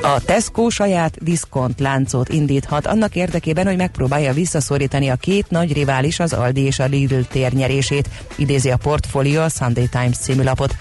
A 0.02 0.20
Tesco 0.26 0.70
saját 0.70 1.24
diszkont 1.24 1.80
láncot 1.80 2.30
indíthat 2.30 2.86
annak 2.86 3.16
érdekében, 3.16 3.66
hogy 3.66 3.78
megpróbálja 3.78 4.34
visszaszorítani 4.34 5.10
a 5.10 5.16
két 5.16 5.50
nagy 5.50 5.74
rivális, 5.74 6.20
az 6.20 6.34
Aldi 6.34 6.62
és 6.62 6.80
a 6.80 6.86
Lidl 6.86 7.20
térnyerését, 7.30 8.10
idézi 8.36 8.72
a 8.72 8.78
Portfolio 8.78 9.42
a 9.42 9.50
Sunday 9.50 9.88
Times 9.88 10.18
című 10.18 10.44
lapot. 10.44 10.76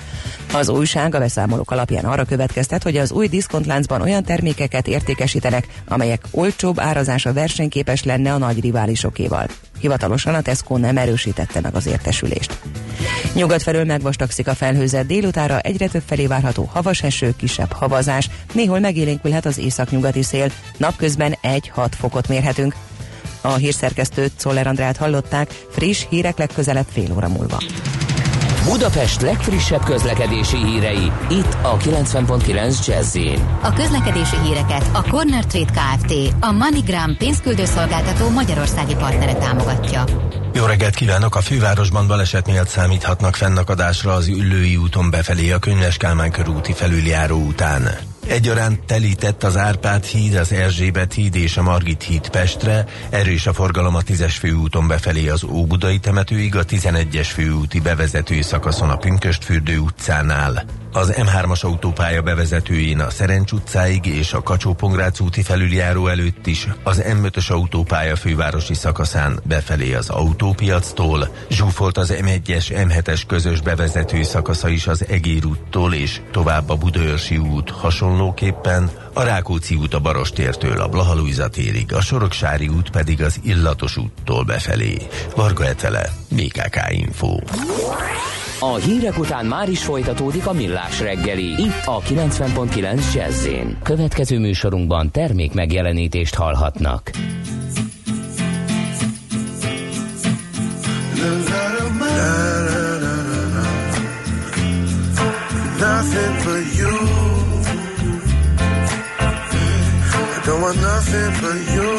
Az 0.54 0.68
újság 0.68 1.14
a 1.14 1.18
beszámolók 1.18 1.70
alapján 1.70 2.04
arra 2.04 2.24
következtet, 2.24 2.82
hogy 2.82 2.96
az 2.96 3.12
új 3.12 3.28
diszkontláncban 3.28 4.00
olyan 4.00 4.24
termékeket 4.24 4.86
értékesítenek, 4.86 5.66
amelyek 5.88 6.24
olcsóbb 6.30 6.80
árazása 6.80 7.32
versenyképes 7.32 8.02
lenne 8.02 8.32
a 8.32 8.38
nagy 8.38 8.60
riválisokéval. 8.60 9.46
Hivatalosan 9.80 10.34
a 10.34 10.40
Tesco 10.40 10.76
nem 10.76 10.96
erősítette 10.96 11.60
meg 11.60 11.74
az 11.74 11.86
értesülést. 11.86 12.58
Nyugat 13.32 13.62
felől 13.62 13.84
megvastagszik 13.84 14.48
a 14.48 14.54
felhőzet 14.54 15.06
délutára, 15.06 15.58
egyre 15.58 15.88
több 15.88 16.02
felé 16.06 16.26
várható 16.26 16.68
havas 16.72 17.02
eső, 17.02 17.34
kisebb 17.36 17.72
havazás, 17.72 18.30
néhol 18.52 18.78
megélénkülhet 18.78 19.46
az 19.46 19.58
északnyugati 19.58 20.22
szél, 20.22 20.50
napközben 20.76 21.36
1-6 21.42 21.86
fokot 21.98 22.28
mérhetünk. 22.28 22.74
A 23.40 23.54
hírszerkesztőt 23.54 24.32
Szoller 24.36 24.66
Andrát 24.66 24.96
hallották, 24.96 25.50
friss 25.70 26.04
hírek 26.08 26.38
legközelebb 26.38 26.86
fél 26.92 27.12
óra 27.12 27.28
múlva. 27.28 27.58
Budapest 28.64 29.20
legfrissebb 29.20 29.84
közlekedési 29.84 30.56
hírei, 30.56 31.12
itt 31.30 31.56
a 31.62 31.76
90.9 31.76 32.86
jazz 32.86 33.16
A 33.62 33.72
közlekedési 33.72 34.36
híreket 34.44 34.90
a 34.92 35.02
Corner 35.02 35.44
Trade 35.44 35.72
Kft. 35.72 36.34
a 36.40 36.52
MoneyGram 36.52 37.16
pénzküldőszolgáltató 37.16 38.28
magyarországi 38.28 38.94
partnere 38.94 39.34
támogatja. 39.34 40.04
Jó 40.54 40.64
reggelt 40.64 40.94
kívánok! 40.94 41.36
A 41.36 41.40
fővárosban 41.40 42.06
baleset 42.06 42.46
miatt 42.46 42.68
számíthatnak 42.68 43.36
fennakadásra 43.36 44.12
az 44.12 44.28
Üllői 44.28 44.76
úton 44.76 45.10
befelé 45.10 45.50
a 45.50 45.58
Könyves 45.58 45.96
Kálmán 45.96 46.30
körúti 46.30 46.72
felüljáró 46.72 47.38
után. 47.38 48.13
Egyaránt 48.26 48.80
telített 48.86 49.42
az 49.42 49.56
Árpád 49.56 50.04
híd, 50.04 50.34
az 50.34 50.52
Erzsébet 50.52 51.12
híd 51.12 51.34
és 51.34 51.56
a 51.56 51.62
Margit 51.62 52.02
híd 52.02 52.28
Pestre, 52.28 52.84
erős 53.10 53.46
a 53.46 53.52
forgalom 53.52 53.94
a 53.94 54.00
10-es 54.00 54.34
főúton 54.38 54.88
befelé 54.88 55.28
az 55.28 55.44
Óbudai 55.44 55.98
temetőig, 55.98 56.56
a 56.56 56.64
11-es 56.64 57.28
főúti 57.32 57.80
bevezető 57.80 58.40
szakaszon 58.40 58.90
a 58.90 58.96
Pünköstfürdő 58.96 59.78
utcánál. 59.78 60.83
Az 60.96 61.12
M3-as 61.16 61.60
autópálya 61.60 62.22
bevezetőjén 62.22 63.00
a 63.00 63.10
Szerencs 63.10 63.52
utcáig 63.52 64.06
és 64.06 64.32
a 64.32 64.42
kacsó 64.42 64.76
úti 65.20 65.42
felüljáró 65.42 66.06
előtt 66.06 66.46
is, 66.46 66.68
az 66.82 67.02
M5-ös 67.06 67.50
autópálya 67.50 68.16
fővárosi 68.16 68.74
szakaszán 68.74 69.40
befelé 69.44 69.94
az 69.94 70.08
autópiactól, 70.08 71.28
zsúfolt 71.48 71.98
az 71.98 72.14
M1-es, 72.16 72.86
M7-es 72.88 73.22
közös 73.26 73.60
bevezető 73.60 74.22
szakasza 74.22 74.68
is 74.68 74.86
az 74.86 75.04
Egér 75.08 75.44
úttól 75.46 75.94
és 75.94 76.20
tovább 76.30 76.70
a 76.70 76.76
Budaörsi 76.76 77.36
út 77.36 77.70
hasonlóképpen, 77.70 78.90
a 79.12 79.22
Rákóczi 79.22 79.74
út 79.74 79.94
a 79.94 80.00
Barostértől 80.00 80.80
a 80.80 80.88
Blahalújza 80.88 81.48
térig, 81.48 81.94
a 81.94 82.00
Soroksári 82.00 82.68
út 82.68 82.90
pedig 82.90 83.22
az 83.22 83.40
Illatos 83.42 83.96
úttól 83.96 84.44
befelé. 84.44 84.96
Varga 85.36 85.66
Etele, 85.66 86.12
BKK 86.28 86.76
Info. 86.90 87.38
A 88.64 88.74
hírek 88.74 89.18
után 89.18 89.46
már 89.46 89.68
is 89.68 89.84
folytatódik 89.84 90.46
a 90.46 90.52
millás 90.52 91.00
reggeli. 91.00 91.62
Itt 91.62 91.82
a 91.84 92.00
90.9 92.00 93.14
jazz 93.14 93.48
Következő 93.82 94.38
műsorunkban 94.38 95.10
termék 95.10 95.52
megjelenítést 95.52 96.34
hallhatnak. 96.34 97.10
Nothing 105.78 106.36
but 106.44 106.64
you. 106.76 106.94
I 110.36 110.46
don't 110.46 110.60
want 110.60 110.80
nothing 110.80 111.32
but 111.40 111.60
you. 111.74 111.92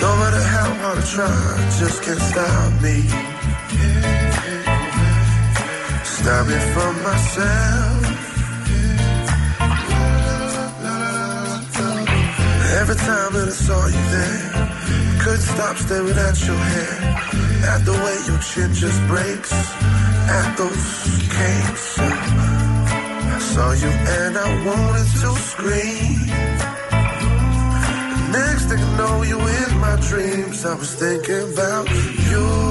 No 0.00 0.16
matter 0.16 0.42
how 0.54 0.68
hard 0.82 0.98
I 0.98 1.06
try, 1.14 1.78
just 1.78 2.02
can't 2.02 2.20
stop 2.20 2.82
me. 2.82 3.29
Stop 6.20 6.46
me 6.48 6.58
from 6.74 6.94
myself. 7.02 8.02
Every 12.80 12.96
time 13.08 13.32
that 13.36 13.48
I 13.48 13.56
saw 13.66 13.86
you 13.86 14.04
there, 14.16 14.50
couldn't 15.22 15.46
stop 15.54 15.76
staring 15.78 16.18
at 16.28 16.36
your 16.46 16.62
hair. 16.72 16.94
At 17.72 17.80
the 17.86 17.92
way 18.04 18.16
your 18.28 18.40
chin 18.48 18.70
just 18.74 19.00
breaks, 19.08 19.52
at 20.38 20.56
those 20.58 20.86
cakes. 21.38 21.98
I 21.98 23.38
saw 23.52 23.72
you 23.72 23.90
and 24.20 24.36
I 24.36 24.48
wanted 24.66 25.08
to 25.22 25.30
scream. 25.50 26.20
Next 28.36 28.64
thing 28.68 28.82
I 28.88 28.96
know, 28.98 29.22
you 29.22 29.38
in 29.40 29.78
my 29.78 29.96
dreams. 30.08 30.66
I 30.66 30.74
was 30.74 30.94
thinking 30.94 31.54
about 31.54 31.88
you. 32.30 32.69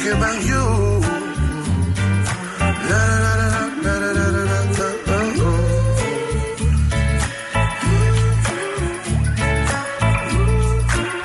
think 0.00 0.14
about 0.14 0.42
you. 0.44 1.00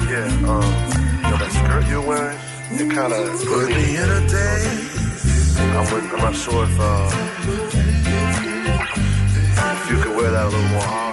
Yeah, 0.10 0.28
um, 0.50 0.72
that 1.40 1.52
skirt 1.52 1.88
you're 1.88 2.02
wearing, 2.02 2.38
it 2.72 2.92
kind 2.92 3.14
of 3.14 3.46
put 3.46 3.70
me 3.70 3.98
in 3.98 4.10
a 4.10 4.28
day. 4.28 4.62
I'm, 5.58 5.94
with, 5.94 6.14
I'm 6.14 6.20
not 6.20 6.36
sure 6.36 6.64
if 6.64 6.80
uh, 6.80 7.10
if 9.82 9.90
you 9.90 9.98
could 10.02 10.16
wear 10.18 10.32
that 10.32 10.46
a 10.46 10.50
little 10.50 10.70
more 10.70 11.05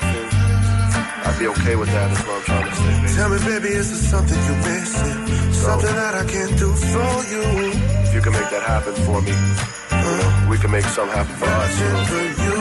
be 1.43 1.49
okay 1.49 1.77
with 1.77 1.91
that. 1.91 2.09
That's 2.11 2.27
what 2.27 2.37
I'm 2.37 2.43
trying 2.43 2.71
to 2.71 2.77
say. 2.77 2.93
Baby. 3.03 3.15
Tell 3.19 3.29
me, 3.35 3.39
baby, 3.51 3.71
is 3.81 3.89
there 3.91 4.05
something 4.15 4.41
you're 4.47 4.63
missing? 4.71 5.53
Something 5.53 5.95
that 6.03 6.15
I 6.15 6.25
can't 6.35 6.55
do 6.59 6.71
for 6.93 7.13
you. 7.33 7.43
If 8.07 8.15
you 8.15 8.21
can 8.21 8.33
make 8.33 8.51
that 8.55 8.63
happen 8.63 8.95
for 9.07 9.19
me, 9.27 9.35
you 10.03 10.13
know, 10.19 10.47
we 10.51 10.57
can 10.59 10.71
make 10.71 10.85
something 10.85 11.17
happen 11.19 11.35
for 11.35 11.51
us. 11.63 11.81
You 11.81 11.89
know? 11.91 12.05
For 12.13 12.25
you. 12.45 12.57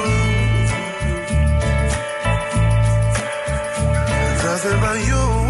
Nothing 4.49 4.79
but 4.85 4.97
you. 5.09 5.40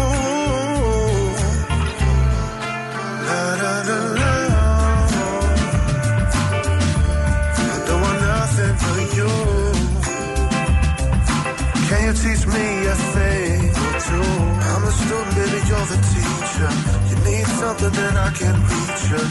other 17.72 17.90
than 17.90 18.14
I 18.28 18.30
can 18.40 18.56
reach 18.70 19.02
you. 19.12 19.22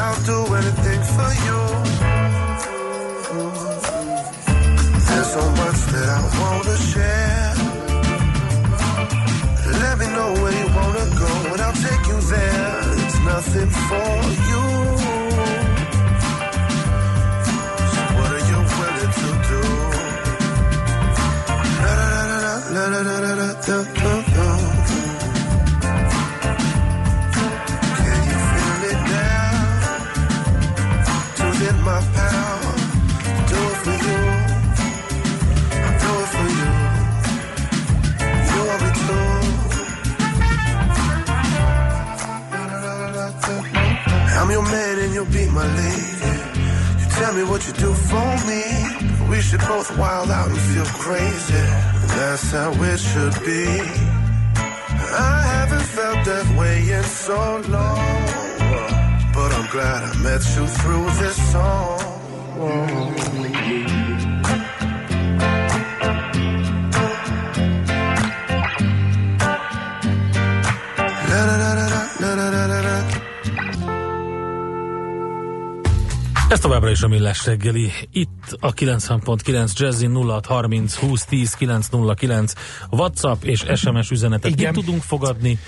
I'll 0.00 0.20
do 0.32 0.38
anything 0.60 1.02
for 1.14 1.30
you. 1.46 1.58
There's 5.08 5.30
so 5.36 5.44
much 5.60 5.80
that 5.92 6.08
I 6.18 6.20
wanna 6.40 6.76
share. 6.90 7.52
Let 9.82 9.94
me 10.00 10.06
know 10.16 10.30
where 10.40 10.54
you 10.60 10.68
wanna 10.78 11.06
go, 11.22 11.30
and 11.52 11.60
I'll 11.66 11.78
take 11.88 12.04
you 12.10 12.18
there. 12.34 12.80
It's 13.04 13.18
nothing 13.30 13.70
for 13.88 14.12
you. 14.50 14.64
So 17.92 18.00
what 18.16 18.30
are 18.36 18.44
you 18.50 18.58
willing 18.78 19.12
to 19.22 19.30
do? 19.50 19.62
La 21.84 21.92
la 22.00 22.08
la 22.20 22.26
la 22.26 22.44
la 22.44 22.72
La, 22.74 22.84
la, 22.94 23.32
la, 23.40 23.48
I'm 44.42 44.50
your 44.50 44.62
man 44.62 44.98
and 44.98 45.14
you'll 45.14 45.24
be 45.26 45.46
my 45.50 45.64
lady. 45.76 46.34
You 46.98 47.06
tell 47.10 47.32
me 47.32 47.44
what 47.44 47.64
you 47.64 47.72
do 47.74 47.94
for 47.94 48.30
me. 48.50 48.62
We 49.30 49.40
should 49.40 49.60
both 49.60 49.96
wild 49.96 50.32
out 50.32 50.48
and 50.48 50.58
feel 50.58 50.84
crazy. 50.84 51.62
That's 52.16 52.50
how 52.50 52.72
it 52.72 52.98
should 52.98 53.34
be. 53.46 53.66
I 55.14 55.42
haven't 55.54 55.86
felt 55.96 56.24
that 56.26 56.58
way 56.58 56.90
in 56.90 57.04
so 57.04 57.62
long. 57.68 58.02
But 59.32 59.52
I'm 59.52 59.70
glad 59.70 60.02
I 60.10 60.12
met 60.24 60.42
you 60.56 60.66
through 60.66 61.06
this 61.22 61.36
song. 61.52 62.00
Whoa. 62.58 63.02
Ez 76.52 76.60
továbbra 76.60 76.90
is 76.90 77.02
a 77.02 77.08
Millás 77.08 77.46
reggeli. 77.46 77.90
Itt 78.10 78.56
a 78.60 78.72
90.9 78.72 79.72
Jazzy 79.74 80.06
0630 80.06 80.94
20 80.94 81.24
10 81.24 81.54
909 81.54 82.52
WhatsApp 82.90 83.42
és 83.42 83.64
SMS 83.74 84.10
üzenetet 84.10 84.50
Igen. 84.50 84.72
ki 84.72 84.80
tudunk 84.80 85.02
fogadni. 85.02 85.58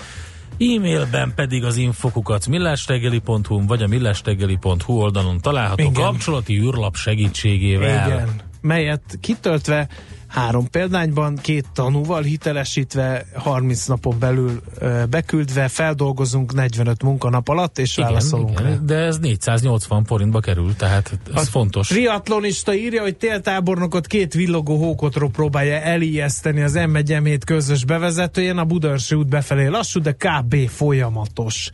E-mailben 0.57 1.33
pedig 1.35 1.63
az 1.63 1.77
infokukat 1.77 2.47
millásreggeli.hu 2.47 3.67
vagy 3.67 3.83
a 3.83 3.87
millásreggeli.hu 3.87 4.93
oldalon 4.93 5.41
található 5.41 5.83
Igen. 5.83 5.93
kapcsolati 5.93 6.59
űrlap 6.59 6.95
segítségével. 6.95 8.07
Igen. 8.07 8.29
Melyet 8.61 9.17
kitöltve 9.21 9.87
három 10.35 10.69
példányban, 10.69 11.35
két 11.41 11.65
tanúval 11.73 12.21
hitelesítve, 12.21 13.25
30 13.33 13.85
napon 13.85 14.19
belül 14.19 14.61
beküldve, 15.09 15.67
feldolgozunk 15.67 16.53
45 16.53 17.03
munkanap 17.03 17.47
alatt, 17.47 17.79
és 17.79 17.97
Igen, 17.97 18.09
válaszolunk 18.09 18.59
rá. 18.59 18.67
igen, 18.67 18.85
de 18.85 18.95
ez 18.95 19.17
480 19.17 20.05
forintba 20.05 20.39
kerül, 20.39 20.75
tehát 20.75 21.19
ez 21.35 21.41
A 21.41 21.45
fontos. 21.45 21.87
Triatlonista 21.87 22.73
írja, 22.73 23.01
hogy 23.01 23.15
téltábornokot 23.15 24.07
két 24.07 24.33
villogó 24.33 24.77
hókotról 24.77 25.29
próbálja 25.29 25.79
elijeszteni 25.79 26.61
az 26.61 26.73
m 26.73 26.95
1 26.95 27.43
közös 27.43 27.85
bevezetőjén, 27.85 28.57
a 28.57 28.63
Budaörsi 28.65 29.15
út 29.15 29.27
befelé 29.27 29.65
lassú, 29.67 30.01
de 30.01 30.11
kb. 30.11 30.67
folyamatos 30.69 31.71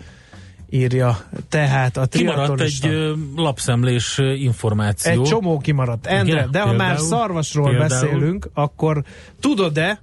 írja 0.71 1.17
tehát 1.49 1.97
a 1.97 2.05
Kimaradt 2.05 2.62
egy 2.62 2.79
ö, 2.84 3.13
lapszemlés 3.36 4.17
információ. 4.17 5.12
Egy 5.12 5.21
csomó 5.21 5.57
kimaradt. 5.57 6.05
Endre, 6.05 6.34
Igen, 6.34 6.51
de 6.51 6.62
ha 6.62 6.73
már 6.73 6.97
szarvasról 6.99 7.69
Például? 7.69 7.89
beszélünk, 7.89 8.49
akkor 8.53 9.03
tudod-e, 9.39 10.01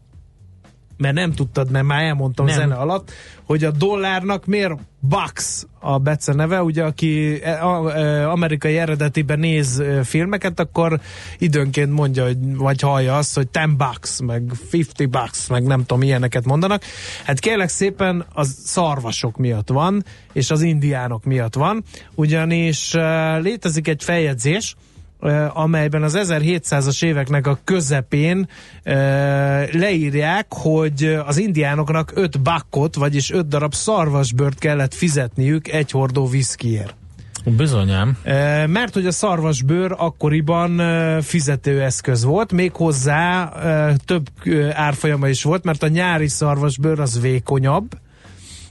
mert 0.99 1.15
nem 1.15 1.33
tudtad, 1.33 1.71
mert 1.71 1.85
már 1.85 2.03
elmondtam 2.03 2.47
Nem. 2.47 2.55
zene 2.55 2.75
alatt, 2.75 3.13
hogy 3.45 3.65
a 3.65 3.71
dollárnak 3.71 4.47
miért 4.47 4.79
Bucks 5.01 5.67
a 5.81 5.99
Bece 5.99 6.33
neve, 6.33 6.63
ugye 6.63 6.85
aki 6.85 7.43
e, 7.43 7.65
a, 7.65 7.97
e, 7.97 8.31
amerikai 8.31 8.79
eredetiben 8.79 9.39
néz 9.39 9.79
e, 9.79 10.05
filmeket, 10.05 10.61
akkor 10.61 11.01
időnként 11.39 11.93
mondja, 11.93 12.25
hogy, 12.25 12.57
vagy 12.57 12.81
hallja 12.81 13.17
azt, 13.17 13.35
hogy 13.35 13.49
10 13.49 13.63
bucks, 13.77 14.21
meg 14.21 14.43
50 14.71 15.11
bucks, 15.11 15.49
meg 15.49 15.67
nem 15.67 15.81
tudom, 15.81 16.03
ilyeneket 16.03 16.45
mondanak. 16.45 16.83
Hát 17.25 17.39
kérlek 17.39 17.69
szépen 17.69 18.25
az 18.33 18.57
szarvasok 18.65 19.37
miatt 19.37 19.69
van, 19.69 20.05
és 20.33 20.51
az 20.51 20.63
indiánok 20.63 21.25
miatt 21.25 21.55
van, 21.55 21.85
ugyanis 22.15 22.95
létezik 23.41 23.89
egy 23.89 24.05
feljegyzés, 24.05 24.75
amelyben 25.53 26.03
az 26.03 26.19
1700-as 26.19 27.05
éveknek 27.05 27.47
a 27.47 27.59
közepén 27.65 28.49
leírják, 29.73 30.47
hogy 30.49 31.19
az 31.27 31.39
indiánoknak 31.39 32.13
5 32.15 32.41
bakkot, 32.41 32.95
vagyis 32.95 33.31
5 33.31 33.49
darab 33.49 33.75
szarvasbört 33.75 34.59
kellett 34.59 34.95
fizetniük 34.95 35.69
egy 35.69 35.91
hordó 35.91 36.27
viszkiért. 36.27 36.95
Bizonyám. 37.45 38.19
Mert 38.67 38.95
hogy 38.95 39.07
a 39.07 39.11
szarvasbőr 39.11 39.95
akkoriban 39.97 40.81
fizetőeszköz 41.23 42.25
volt, 42.25 42.53
méghozzá 42.53 43.53
eh, 43.53 43.95
több 44.05 44.29
árfolyama 44.73 45.29
is 45.29 45.43
volt, 45.43 45.65
mert 45.65 45.83
a 45.83 45.89
nyári 45.89 46.29
szarvasbőr 46.29 47.01
az 47.01 47.21
vékonyabb, 47.21 47.99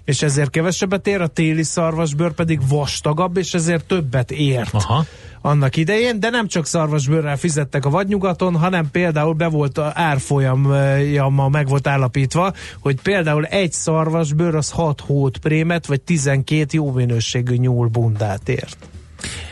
és 0.04 0.22
ezért 0.22 0.50
kevesebbet 0.50 1.08
ér, 1.08 1.22
a 1.22 1.28
téli 1.28 1.64
szarvasbőr 1.64 2.32
pedig 2.32 2.60
vastagabb, 2.68 3.38
és 3.38 3.54
ezért 3.54 3.86
többet 3.86 4.32
ért 4.32 4.74
Aha. 4.74 5.06
Annak 5.42 5.76
idején, 5.76 6.20
de 6.20 6.30
nem 6.30 6.48
csak 6.48 6.66
szarvasbőrrel 6.66 7.38
fizettek 7.38 7.86
a 7.86 7.90
vadnyugaton, 7.90 8.56
hanem 8.56 8.92
például 8.92 9.34
be 9.34 9.48
volt 9.48 9.78
a 9.78 9.92
árfolyammal 9.96 11.50
meg 11.50 11.68
volt 11.68 11.88
állapítva, 11.88 12.54
hogy 12.80 13.02
például 13.02 13.46
egy 13.46 13.72
szarvasbőr 13.72 14.56
az 14.56 14.72
6 14.72 15.02
hót 15.02 15.38
prémet, 15.38 15.86
vagy 15.86 16.02
12 16.02 16.66
jó 16.72 16.92
minőségű 16.92 17.56
nyúlbundát 17.56 18.50
ért. 18.50 18.90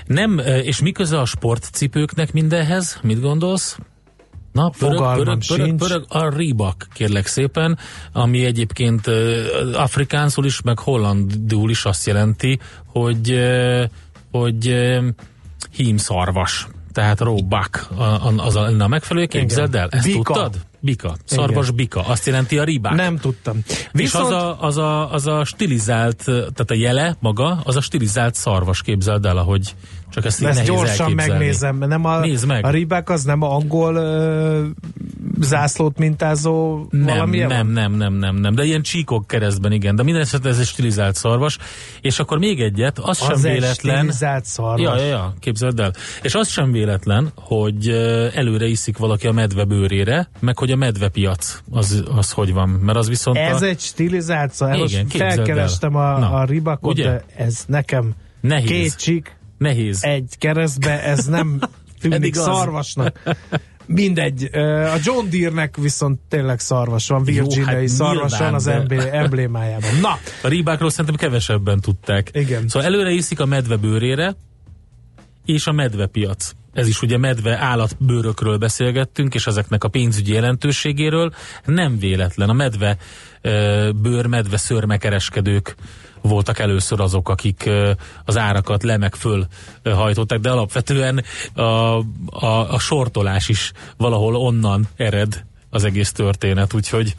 Nem, 0.05 0.41
és 0.63 0.81
mi 0.81 0.91
köze 0.91 1.19
a 1.19 1.25
sportcipőknek 1.25 2.33
mindenhez? 2.33 2.99
Mit 3.01 3.21
gondolsz? 3.21 3.77
Na, 4.51 4.69
pörög, 4.69 4.95
Fogalmam 4.95 5.15
pörög, 5.23 5.43
pörög, 5.47 5.67
sincs. 5.67 5.81
pörög 5.81 6.05
a 6.09 6.29
Reebok, 6.29 6.75
kérlek 6.93 7.27
szépen, 7.27 7.77
ami 8.11 8.45
egyébként 8.45 9.07
ö, 9.07 9.43
afrikánszul 9.73 10.45
is, 10.45 10.61
meg 10.61 10.79
hollandul 10.79 11.69
is 11.69 11.85
azt 11.85 12.05
jelenti, 12.05 12.59
hogy, 12.85 13.31
ö, 13.31 13.83
hogy 14.31 14.67
ö, 14.67 15.07
hímszarvas. 15.75 16.67
Tehát 16.91 17.21
a- 17.21 18.33
az 18.37 18.55
a, 18.55 18.69
a 18.79 18.87
megfelelő, 18.87 19.25
képzeld 19.25 19.75
el? 19.75 19.87
Ezt 19.91 20.05
Bika. 20.05 20.33
tudtad? 20.33 20.55
Bika. 20.79 21.15
Szarvas 21.25 21.71
bika. 21.71 22.01
Azt 22.07 22.25
jelenti 22.25 22.57
a 22.57 22.63
Reebok. 22.63 22.93
Nem 22.93 23.17
tudtam. 23.17 23.57
És 23.91 24.13
az 24.13 24.29
a, 24.29 24.61
az, 24.61 24.77
a, 24.77 25.13
az 25.13 25.27
a 25.27 25.43
stilizált, 25.45 26.23
tehát 26.25 26.71
a 26.71 26.73
jele 26.73 27.15
maga, 27.19 27.61
az 27.63 27.75
a 27.75 27.81
stilizált 27.81 28.35
szarvas, 28.35 28.81
képzeld 28.81 29.25
el, 29.25 29.37
ahogy 29.37 29.75
csak 30.09 30.25
ezt 30.25 30.43
ezt 30.43 30.63
gyorsan 30.63 30.87
elképzelni. 30.87 31.31
megnézem, 31.31 31.77
nem 31.77 32.05
a, 32.05 32.19
Nézd 32.19 32.45
meg. 32.47 32.65
a 32.65 32.69
ribák 32.69 33.09
az 33.09 33.23
nem 33.23 33.41
a 33.41 33.55
angol 33.55 33.95
ö, 33.95 34.65
zászlót 35.39 35.97
mintázó 35.97 36.85
Nem, 36.89 37.05
valami 37.05 37.37
nem, 37.37 37.67
nem, 37.67 37.91
nem, 37.93 38.13
nem, 38.13 38.35
nem, 38.35 38.55
de 38.55 38.63
ilyen 38.63 38.81
csíkok 38.81 39.27
keresztben, 39.27 39.71
igen, 39.71 39.95
de 39.95 40.03
minden 40.03 40.21
esetre 40.21 40.49
ez 40.49 40.59
egy 40.59 40.65
stilizált 40.65 41.15
szarvas, 41.15 41.57
és 42.01 42.19
akkor 42.19 42.37
még 42.37 42.61
egyet, 42.61 42.99
az, 42.99 43.07
Az 43.07 43.17
sem 43.17 43.51
véletlen, 43.51 43.97
stilizált 43.97 44.45
szarvas. 44.45 44.81
Ja, 44.81 44.95
ja, 44.95 45.05
ja, 45.05 45.33
képzeld 45.39 45.79
el. 45.79 45.93
És 46.21 46.35
az 46.35 46.49
sem 46.49 46.71
véletlen, 46.71 47.31
hogy 47.35 47.89
előre 48.33 48.65
iszik 48.65 48.97
valaki 48.97 49.27
a 49.27 49.31
medve 49.31 49.63
bőrére, 49.63 50.29
meg 50.39 50.57
hogy 50.57 50.71
a 50.71 50.75
medvepiac 50.75 51.61
az, 51.71 52.03
az 52.15 52.31
hogy 52.31 52.53
van, 52.53 52.69
mert 52.69 52.97
az 52.97 53.07
viszont 53.07 53.37
Ez 53.37 53.61
a, 53.61 53.65
egy 53.65 53.79
stilizált 53.79 54.53
szarvas. 54.53 54.91
Igen, 54.91 55.07
képzeld 55.07 55.31
el. 55.31 55.35
felkerestem 55.35 55.95
a, 55.95 56.19
Na, 56.19 56.29
a 56.31 56.43
ribakot, 56.43 56.91
ugye? 56.93 57.03
de 57.03 57.23
ez 57.37 57.63
nekem 57.67 58.13
nehéz, 58.41 58.67
két 58.67 58.95
csík, 58.95 59.37
nehéz. 59.57 60.03
egy 60.03 60.35
keresztbe, 60.37 61.03
ez 61.03 61.25
nem 61.25 61.59
tűnik 62.01 62.35
szarvasnak. 62.35 63.19
Mindegy. 63.87 64.49
A 64.93 64.97
John 65.03 65.29
Deere-nek 65.29 65.77
viszont 65.77 66.19
tényleg 66.29 66.59
szarvas 66.59 67.07
van, 67.07 67.23
virginiai 67.23 67.75
hát 67.75 67.87
szarvas 67.87 68.37
van 68.37 68.53
az 68.53 68.67
emblé- 68.67 69.13
emblémájában. 69.23 69.89
Na, 70.01 70.17
A 70.43 70.47
ribákról 70.47 70.89
szerintem 70.89 71.15
kevesebben 71.15 71.79
tudták. 71.79 72.29
Igen. 72.33 72.67
Szóval 72.67 72.87
előre 72.87 73.11
iszik 73.11 73.39
a 73.39 73.45
medve 73.45 73.75
bőrére, 73.75 74.35
és 75.45 75.67
a 75.67 75.71
medvepiac. 75.71 76.51
Ez 76.73 76.87
is 76.87 77.01
ugye 77.01 77.17
medve 77.17 77.57
állatbőrökről 77.57 78.57
beszélgettünk, 78.57 79.33
és 79.35 79.47
ezeknek 79.47 79.83
a 79.83 79.87
pénzügyi 79.87 80.33
jelentőségéről. 80.33 81.33
Nem 81.65 81.99
véletlen. 81.99 82.49
A 82.49 82.53
medve 82.53 82.97
bőr, 84.01 84.25
medve 84.25 84.57
szörmekereskedők 84.57 85.75
voltak 86.27 86.59
először 86.59 86.99
azok, 86.99 87.29
akik 87.29 87.69
az 88.25 88.37
árakat 88.37 88.83
le 88.83 88.97
meg 88.97 89.15
föl 89.15 89.47
hajtották, 89.83 90.39
de 90.39 90.49
alapvetően 90.49 91.23
a, 91.53 91.61
a, 91.61 92.73
a 92.73 92.79
sortolás 92.79 93.49
is 93.49 93.71
valahol 93.97 94.35
onnan 94.35 94.87
ered 94.95 95.45
az 95.69 95.83
egész 95.83 96.11
történet, 96.11 96.73
úgyhogy 96.73 97.15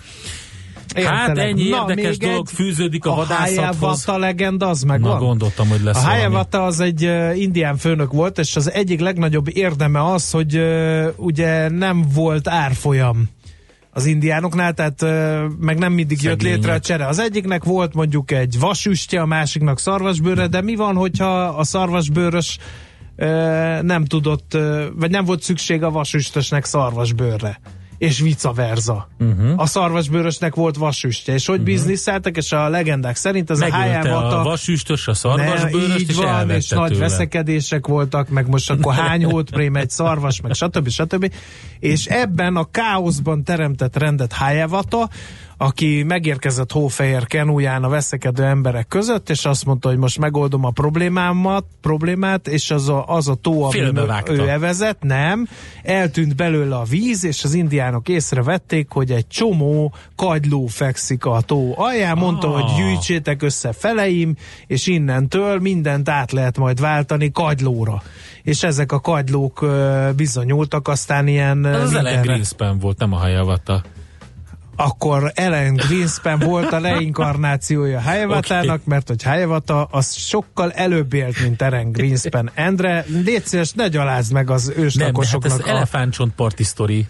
Hát 0.94 1.28
értelek. 1.28 1.48
ennyi 1.50 1.68
Na, 1.68 1.84
érdekes 1.88 2.16
dolog 2.18 2.46
egy- 2.48 2.54
fűződik 2.54 3.04
a 3.04 3.14
vadászathoz. 3.14 3.78
Hiawatha 3.78 4.18
legenda 4.18 4.68
az 4.68 4.82
meg 4.82 5.00
Na 5.00 5.08
van? 5.08 5.18
gondoltam, 5.18 5.68
hogy 5.68 5.82
lesz 5.82 6.04
A. 6.04 6.10
Hiawatha 6.10 6.58
az 6.58 6.80
egy 6.80 7.04
uh, 7.04 7.40
indián 7.40 7.76
főnök 7.76 8.12
volt, 8.12 8.38
és 8.38 8.56
az 8.56 8.70
egyik 8.72 9.00
legnagyobb 9.00 9.56
érdeme 9.56 10.04
az, 10.12 10.30
hogy 10.30 10.56
uh, 10.56 11.06
ugye 11.16 11.68
nem 11.68 12.06
volt 12.14 12.48
árfolyam 12.48 13.28
az 13.96 14.06
indiánoknál, 14.06 14.74
tehát 14.74 15.00
meg 15.60 15.78
nem 15.78 15.92
mindig 15.92 16.22
jött 16.22 16.38
Szegények. 16.40 16.56
létre 16.56 16.72
a 16.72 16.80
csere. 16.80 17.06
Az 17.06 17.18
egyiknek 17.18 17.64
volt 17.64 17.94
mondjuk 17.94 18.30
egy 18.30 18.58
vasüstje, 18.58 19.20
a 19.20 19.26
másiknak 19.26 19.78
szarvasbőre, 19.78 20.46
de 20.46 20.60
mi 20.60 20.74
van, 20.74 20.94
hogyha 20.94 21.42
a 21.42 21.64
szarvasbőrös 21.64 22.58
nem 23.82 24.04
tudott, 24.04 24.58
vagy 24.94 25.10
nem 25.10 25.24
volt 25.24 25.42
szükség 25.42 25.82
a 25.82 25.90
vasüstösnek 25.90 26.64
szarvasbőrre? 26.64 27.60
És 27.98 28.20
vice 28.20 28.52
versa. 28.52 29.08
Uh-huh. 29.18 29.52
A 29.56 29.66
szarvasbőrösnek 29.66 30.54
volt 30.54 30.76
vasüstje, 30.76 31.34
és 31.34 31.46
hogy 31.46 31.58
uh-huh. 31.58 31.74
bizniszeltek, 31.74 32.36
és 32.36 32.52
a 32.52 32.68
legendák 32.68 33.16
szerint 33.16 33.50
ez 33.50 33.60
a 33.60 33.68
Megölte 33.68 34.00
Hiawatha 34.00 34.36
a 34.36 34.42
vasüstös, 34.42 35.08
a 35.08 35.14
szarvasbőröst, 35.14 36.00
így 36.00 36.08
és 36.08 36.16
van, 36.16 36.50
és 36.50 36.68
nagy 36.68 36.88
tőle. 36.88 37.00
veszekedések 37.00 37.86
voltak, 37.86 38.28
meg 38.28 38.48
most 38.48 38.70
akkor 38.70 38.94
hány 38.94 39.24
hótprém 39.24 39.76
egy 39.76 39.90
szarvas, 39.90 40.40
meg 40.40 40.52
stb. 40.52 40.88
stb. 40.88 41.32
És 41.78 42.06
ebben 42.06 42.56
a 42.56 42.64
káoszban 42.70 43.44
teremtett 43.44 43.96
rendet 43.96 44.36
Hiawatha 44.36 45.08
aki 45.58 46.02
megérkezett 46.02 46.72
hófehér 46.72 47.26
kenúján 47.26 47.84
a 47.84 47.88
veszekedő 47.88 48.44
emberek 48.44 48.88
között, 48.88 49.30
és 49.30 49.44
azt 49.44 49.64
mondta, 49.64 49.88
hogy 49.88 49.98
most 49.98 50.18
megoldom 50.18 50.64
a 50.64 50.70
problémámat, 50.70 51.64
problémát, 51.80 52.48
és 52.48 52.70
az 52.70 52.88
a, 52.88 53.04
az 53.08 53.28
a 53.28 53.34
tó, 53.34 53.62
amin 53.62 54.00
ő 54.28 54.48
evezett, 54.48 55.02
nem, 55.02 55.48
eltűnt 55.82 56.36
belőle 56.36 56.76
a 56.76 56.82
víz, 56.82 57.24
és 57.24 57.44
az 57.44 57.54
indiánok 57.54 58.08
észrevették, 58.08 58.90
hogy 58.90 59.10
egy 59.10 59.26
csomó 59.26 59.94
kagyló 60.16 60.66
fekszik 60.66 61.24
a 61.24 61.40
tó 61.40 61.74
alján, 61.76 62.18
mondta, 62.18 62.54
ah. 62.54 62.60
hogy 62.60 62.76
gyűjtsétek 62.76 63.42
össze 63.42 63.72
feleim, 63.72 64.36
és 64.66 64.86
innentől 64.86 65.58
mindent 65.58 66.08
át 66.08 66.32
lehet 66.32 66.58
majd 66.58 66.80
váltani 66.80 67.30
kagylóra. 67.32 68.02
És 68.42 68.62
ezek 68.62 68.92
a 68.92 69.00
kagylók 69.00 69.66
bizonyultak 70.16 70.88
aztán 70.88 71.26
ilyen... 71.26 71.64
Az, 71.64 71.82
az 71.82 71.94
Ellen 71.94 72.22
Greenspan 72.22 72.78
volt, 72.78 72.98
nem 72.98 73.12
a 73.12 73.16
hajavata 73.16 73.82
akkor 74.76 75.32
Ellen 75.34 75.74
Greenspan 75.74 76.38
volt 76.38 76.72
a 76.72 76.78
reinkarnációja 76.78 78.00
Hayavatának, 78.00 78.64
okay. 78.64 78.78
mert 78.84 79.08
hogy 79.08 79.22
Hayavata 79.22 79.84
az 79.84 80.12
sokkal 80.14 80.72
előbb 80.72 81.12
élt, 81.12 81.40
mint 81.42 81.62
Ellen 81.62 81.92
Greenspan. 81.92 82.50
Endre, 82.54 83.04
légy 83.08 83.46
szíves, 83.46 83.72
ne 83.72 83.88
gyalázd 83.88 84.32
meg 84.32 84.50
az 84.50 84.72
őslakosoknak. 84.76 85.42
Nem, 85.42 85.58
hát 85.58 85.66
ez 85.66 85.72
a... 85.74 85.76
elefántcsont 85.76 86.34
party 86.34 86.62
story. 86.62 87.06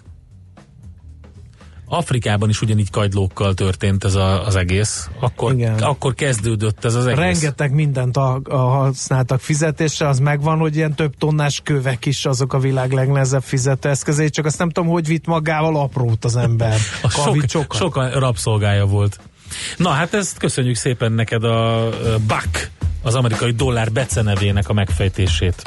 Afrikában 1.89 2.49
is 2.49 2.61
ugyanígy 2.61 2.89
kagylókkal 2.89 3.53
történt 3.53 4.03
ez 4.03 4.15
a, 4.15 4.45
az 4.45 4.55
egész. 4.55 5.09
Akkor, 5.19 5.53
Igen. 5.53 5.73
akkor 5.73 6.13
kezdődött 6.13 6.85
ez 6.85 6.95
az 6.95 7.05
egész. 7.05 7.19
Rengeteg 7.19 7.73
mindent 7.73 8.17
a, 8.17 8.39
a 8.43 8.57
használtak 8.57 9.39
fizetésre, 9.39 10.07
az 10.07 10.19
megvan, 10.19 10.57
hogy 10.57 10.75
ilyen 10.75 10.95
több 10.95 11.17
tonnás 11.17 11.61
kövek 11.63 12.05
is 12.05 12.25
azok 12.25 12.53
a 12.53 12.59
világ 12.59 12.91
legnehezebb 12.91 13.43
fizetőeszközei, 13.43 14.29
csak 14.29 14.45
azt 14.45 14.57
nem 14.57 14.69
tudom, 14.69 14.89
hogy 14.89 15.07
vitt 15.07 15.25
magával 15.25 15.75
aprót 15.75 16.25
az 16.25 16.35
ember. 16.35 16.77
a 17.01 17.09
sok, 17.47 17.73
sokan 17.73 18.11
rabszolgája 18.11 18.85
volt. 18.85 19.19
Na 19.77 19.89
hát 19.89 20.13
ezt 20.13 20.37
köszönjük 20.37 20.75
szépen 20.75 21.11
neked 21.11 21.43
a 21.43 21.89
BAC, 22.27 22.69
az 23.01 23.15
amerikai 23.15 23.51
dollár 23.51 23.91
becenevének 23.91 24.69
a 24.69 24.73
megfejtését. 24.73 25.63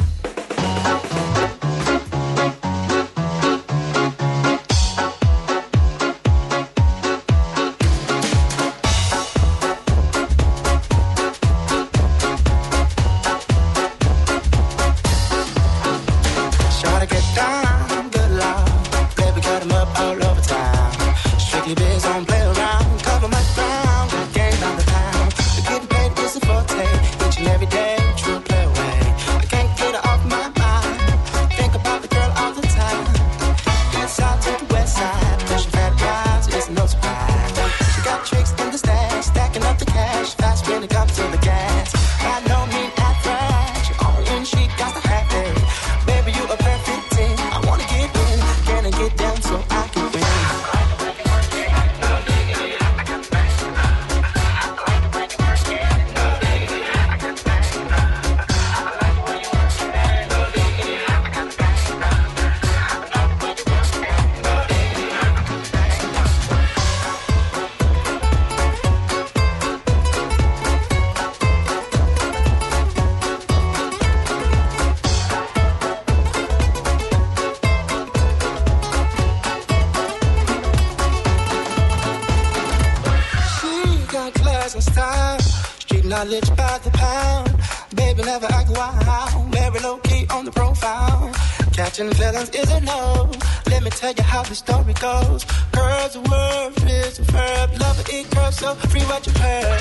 knowledge 86.10 86.50
by 86.56 86.76
the 86.82 86.90
pound. 86.90 87.54
Baby, 87.94 88.22
never 88.24 88.46
act 88.46 88.70
wild. 88.70 89.54
Very 89.54 89.78
low 89.78 89.98
key 89.98 90.26
on 90.30 90.44
the 90.44 90.50
profile. 90.50 91.32
Catching 91.72 92.10
feelings 92.18 92.50
is 92.50 92.68
a 92.72 92.80
no. 92.80 93.30
Let 93.70 93.84
me 93.84 93.90
tell 93.90 94.12
you 94.12 94.24
how 94.24 94.42
the 94.42 94.56
story 94.56 94.94
goes. 94.94 95.44
Curves 95.72 96.16
a 96.16 96.22
word, 96.30 96.72
is 96.90 97.20
a 97.20 97.22
verb. 97.22 97.68
Love 97.78 97.98
it 98.08 98.26
curves, 98.32 98.58
so 98.58 98.74
free 98.90 99.06
what 99.10 99.24
you 99.24 99.32
heard. 99.44 99.80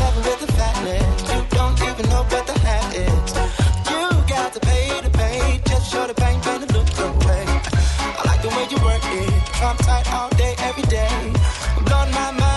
Love 0.00 0.16
with 0.26 0.40
the 0.44 0.50
fatness. 0.58 1.20
You 1.30 1.40
don't 1.58 1.78
even 1.88 2.04
know 2.12 2.24
what 2.32 2.44
the 2.50 2.56
hat 2.66 2.88
is. 3.06 3.30
You 3.90 4.02
got 4.34 4.54
to 4.54 4.60
pay 4.60 4.88
to 5.04 5.10
pay. 5.10 5.60
Just 5.68 5.92
show 5.92 6.06
the 6.06 6.14
bank 6.14 6.44
bang, 6.44 6.62
and 6.62 6.72
look 6.72 6.88
away. 7.08 7.44
I 8.18 8.22
like 8.24 8.40
the 8.40 8.50
way 8.56 8.64
you 8.72 8.78
work 8.88 9.04
it. 9.20 9.62
I'm 9.62 9.76
tight 9.88 10.06
all 10.14 10.30
day, 10.30 10.54
every 10.68 10.86
day. 10.96 11.12
Blowing 11.84 12.12
my 12.12 12.30
mind. 12.32 12.47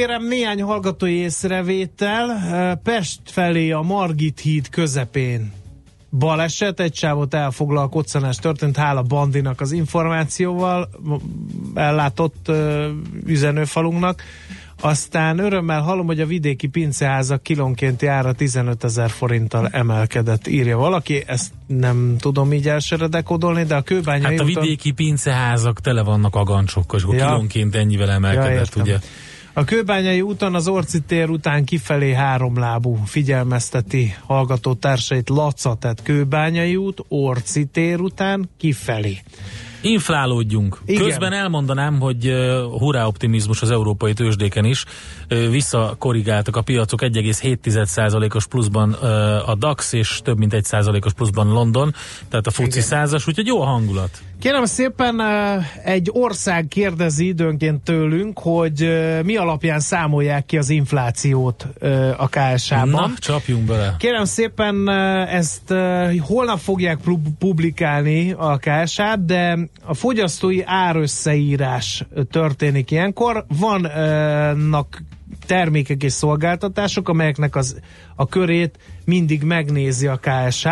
Kérem, 0.00 0.26
néhány 0.26 0.62
hallgatói 0.62 1.12
észrevétel. 1.14 2.26
Pest 2.82 3.20
felé 3.24 3.70
a 3.70 3.80
Margit 3.80 4.40
híd 4.40 4.68
közepén 4.68 5.52
baleset, 6.10 6.80
egy 6.80 6.94
sávot 6.94 7.34
elfoglal, 7.34 7.88
koccanás 7.88 8.36
történt, 8.36 8.76
hála 8.76 9.02
Bandinak 9.02 9.60
az 9.60 9.72
információval, 9.72 10.88
ellátott 11.74 12.50
üzenőfalunknak. 13.26 14.22
Aztán 14.80 15.38
örömmel 15.38 15.80
hallom, 15.80 16.06
hogy 16.06 16.20
a 16.20 16.26
vidéki 16.26 16.66
pinceházak 16.66 17.42
kilónkénti 17.42 18.06
ára 18.06 18.32
15 18.32 18.84
ezer 18.84 19.10
forinttal 19.10 19.68
emelkedett, 19.68 20.46
írja 20.46 20.76
valaki. 20.78 21.22
Ezt 21.26 21.52
nem 21.66 22.16
tudom 22.18 22.52
így 22.52 22.68
elsőre 22.68 23.06
dekodolni, 23.06 23.64
de 23.64 23.74
a 23.74 23.82
kőbányai 23.82 24.30
Hát 24.36 24.40
a 24.40 24.44
úton- 24.44 24.62
vidéki 24.62 24.90
pinceházak 24.92 25.80
tele 25.80 26.02
vannak 26.02 26.34
agancsokkal, 26.34 26.98
és 26.98 27.04
akkor 27.04 27.16
Ja. 27.16 27.26
kilónként 27.26 27.74
ennyivel 27.74 28.10
emelkedett, 28.10 28.58
értem. 28.58 28.82
ugye? 28.82 28.98
A 29.52 29.64
kőbányai 29.64 30.20
úton 30.20 30.54
az 30.54 30.68
Orci 30.68 31.00
tér 31.00 31.28
után 31.28 31.64
kifelé 31.64 32.12
háromlábú 32.12 32.94
figyelmezteti 33.04 34.14
hallgató 34.26 34.74
társait 34.74 35.28
Laca, 35.28 35.74
tehát 35.74 36.02
kőbányai 36.02 36.76
út, 36.76 37.04
Orci 37.08 37.64
tér 37.64 38.00
után 38.00 38.50
kifelé. 38.56 39.18
Inflálódjunk. 39.82 40.80
Igen. 40.86 41.04
Közben 41.04 41.32
elmondanám, 41.32 42.00
hogy 42.00 42.26
uh, 42.26 42.62
hurrá 42.78 43.06
optimizmus 43.06 43.62
az 43.62 43.70
európai 43.70 44.12
tőzsdéken 44.12 44.64
is. 44.64 44.84
Uh, 45.30 45.48
visszakorrigáltak 45.48 46.56
a 46.56 46.62
piacok 46.62 47.00
1,7%-os 47.02 48.46
pluszban 48.46 48.90
uh, 48.90 49.48
a 49.48 49.54
DAX, 49.54 49.92
és 49.92 50.20
több 50.24 50.38
mint 50.38 50.52
1%-os 50.54 51.12
pluszban 51.12 51.48
London, 51.48 51.94
tehát 52.28 52.46
a 52.46 52.50
Igen. 52.56 52.82
százas, 52.82 53.26
úgyhogy 53.26 53.46
jó 53.46 53.62
a 53.62 53.64
hangulat. 53.64 54.22
Kérem 54.40 54.64
szépen, 54.64 55.20
egy 55.84 56.08
ország 56.12 56.66
kérdezi 56.68 57.26
időnként 57.26 57.82
tőlünk, 57.82 58.38
hogy 58.38 58.90
mi 59.24 59.36
alapján 59.36 59.80
számolják 59.80 60.46
ki 60.46 60.58
az 60.58 60.70
inflációt 60.70 61.66
a 62.16 62.28
KSH-ban. 62.28 62.88
Na, 62.88 63.10
csapjunk 63.18 63.64
bele. 63.64 63.94
Kérem 63.98 64.24
szépen, 64.24 64.88
ezt 65.28 65.74
holnap 66.20 66.58
fogják 66.58 66.98
pu- 66.98 67.28
publikálni 67.38 68.32
a 68.32 68.56
KSH, 68.56 69.02
de 69.26 69.58
a 69.82 69.94
fogyasztói 69.94 70.62
árösszeírás 70.64 72.04
történik 72.30 72.90
ilyenkor. 72.90 73.44
Vannak 73.58 75.02
termékek 75.46 76.02
és 76.02 76.12
szolgáltatások, 76.12 77.08
amelyeknek 77.08 77.56
az, 77.56 77.80
a 78.16 78.26
körét 78.26 78.78
mindig 79.04 79.42
megnézi 79.42 80.06
a 80.06 80.20
KSH. 80.22 80.68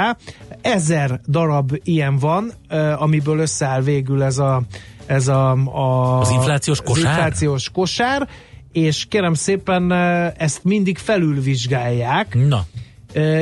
Ezer 0.60 1.20
darab 1.28 1.80
ilyen 1.82 2.18
van, 2.18 2.52
amiből 2.96 3.38
összeáll 3.38 3.80
végül 3.80 4.22
ez 4.22 4.38
a, 4.38 4.62
ez 5.06 5.28
a, 5.28 5.50
a 5.52 6.18
Az 6.20 6.30
inflációs 6.30 6.80
kosár? 6.80 7.04
Az 7.04 7.10
inflációs 7.10 7.70
kosár, 7.70 8.28
és 8.72 9.04
kérem 9.08 9.34
szépen 9.34 9.92
ezt 10.36 10.64
mindig 10.64 10.98
felülvizsgálják, 10.98 12.34
Na, 12.34 12.66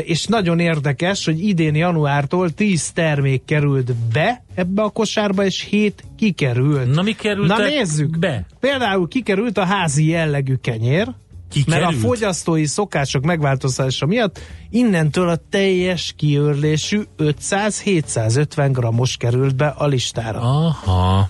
és 0.04 0.26
nagyon 0.26 0.58
érdekes, 0.58 1.24
hogy 1.24 1.40
idén 1.48 1.74
januártól 1.74 2.50
10 2.50 2.90
termék 2.92 3.44
került 3.44 3.94
be 4.12 4.44
ebbe 4.54 4.82
a 4.82 4.88
kosárba, 4.90 5.44
és 5.44 5.60
7 5.70 6.04
kikerült. 6.16 6.94
na 6.94 7.02
mi 7.02 7.12
került 7.12 7.48
Na 7.48 7.58
nézzük! 7.58 8.18
be? 8.18 8.46
Például 8.60 9.08
kikerült 9.08 9.58
a 9.58 9.64
házi 9.64 10.06
jellegű 10.08 10.54
kenyér, 10.54 11.08
Kikerült? 11.50 11.84
mert 11.84 11.96
a 11.96 12.06
fogyasztói 12.06 12.66
szokások 12.66 13.24
megváltozása 13.24 14.06
miatt 14.06 14.40
innentől 14.70 15.28
a 15.28 15.38
teljes 15.50 16.14
kiörlésű 16.16 17.00
500-750 17.18 18.68
grammos 18.72 19.16
került 19.16 19.56
be 19.56 19.66
a 19.66 19.86
listára. 19.86 20.40
Aha. 20.40 21.28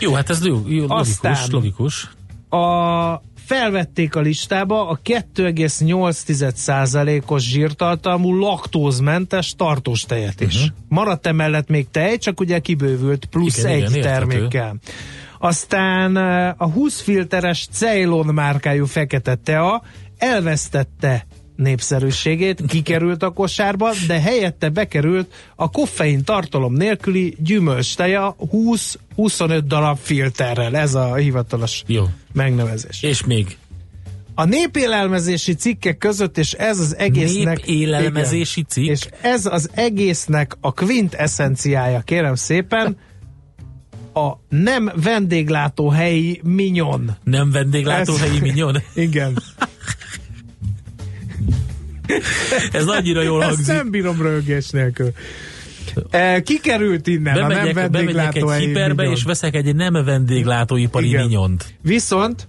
Jó, 0.00 0.12
hát 0.12 0.30
ez 0.30 0.44
jó, 0.46 0.54
jó 0.66 0.80
logikus, 0.80 0.98
Aztán- 0.98 1.48
logikus. 1.50 2.10
a 2.50 3.22
felvették 3.48 4.14
a 4.14 4.20
listába 4.20 4.88
a 4.88 5.00
2,8%-os 5.04 7.42
zsírtartalmú 7.42 8.34
laktózmentes 8.34 9.54
tartós 9.56 10.02
tejet 10.02 10.40
is. 10.40 10.54
Uh-huh. 10.54 10.70
Maradt 10.88 11.26
emellett 11.26 11.68
még 11.68 11.90
tej, 11.90 12.18
csak 12.18 12.40
ugye 12.40 12.58
kibővült 12.58 13.24
plusz 13.24 13.58
Igen, 13.58 13.70
egy 13.70 13.90
igen, 13.90 14.02
termékkel. 14.02 14.76
Aztán 15.38 16.16
eh, 16.16 16.54
a 16.56 16.70
20 16.70 17.00
filteres 17.00 17.68
Ceylon 17.72 18.26
márkájú 18.26 18.86
fekete 18.86 19.34
tea 19.34 19.82
elvesztette 20.18 21.26
népszerűségét, 21.58 22.62
kikerült 22.68 23.22
a 23.22 23.30
kosárba, 23.30 23.92
de 24.06 24.20
helyette 24.20 24.68
bekerült 24.68 25.32
a 25.56 25.70
koffein 25.70 26.24
tartalom 26.24 26.72
nélküli 26.74 27.36
gyümölcsteja 27.38 28.36
20-25 29.16 29.62
darab 29.66 29.98
filterrel. 30.02 30.76
Ez 30.76 30.94
a 30.94 31.14
hivatalos 31.14 31.82
Jó. 31.86 32.04
megnevezés. 32.32 33.02
És 33.02 33.24
még 33.24 33.56
A 34.34 34.44
népélelmezési 34.44 35.54
cikkek 35.54 35.98
között, 35.98 36.38
és 36.38 36.52
ez 36.52 36.78
az 36.78 36.96
egésznek... 36.96 37.66
Népélelmezési 37.66 38.60
igen, 38.60 38.70
cikk? 38.70 38.86
És 38.90 39.08
ez 39.20 39.46
az 39.46 39.70
egésznek 39.74 40.56
a 40.60 40.72
kvint 40.72 41.14
eszenciája, 41.14 42.00
kérem 42.00 42.34
szépen, 42.34 42.96
a 44.14 44.32
nem 44.48 44.90
vendéglátóhelyi 45.02 46.40
minyon. 46.44 47.16
nem 47.24 47.50
vendéglátóhelyi 47.50 48.34
Ez- 48.34 48.40
minyon. 48.40 48.76
Igen. 48.94 49.42
Ez 52.72 52.86
annyira 52.86 53.22
jól 53.22 53.42
Ezt 53.42 53.54
hangzik. 53.54 53.74
nem 53.74 53.90
bírom 53.90 54.22
rögés 54.22 54.70
nélkül. 54.70 55.10
E, 56.10 56.40
kikerült 56.42 57.06
innen 57.06 57.36
a 57.36 57.38
nem 57.38 57.48
Bemegyek, 57.48 57.90
bemegyek 57.90 58.36
egy 58.36 58.50
hiperbe, 58.52 58.94
minyon. 59.02 59.12
és 59.16 59.22
veszek 59.22 59.54
egy 59.54 59.74
nem 59.74 59.92
vendéglátóipari 59.92 61.06
Igen. 61.08 61.26
minyont. 61.26 61.74
Viszont 61.82 62.48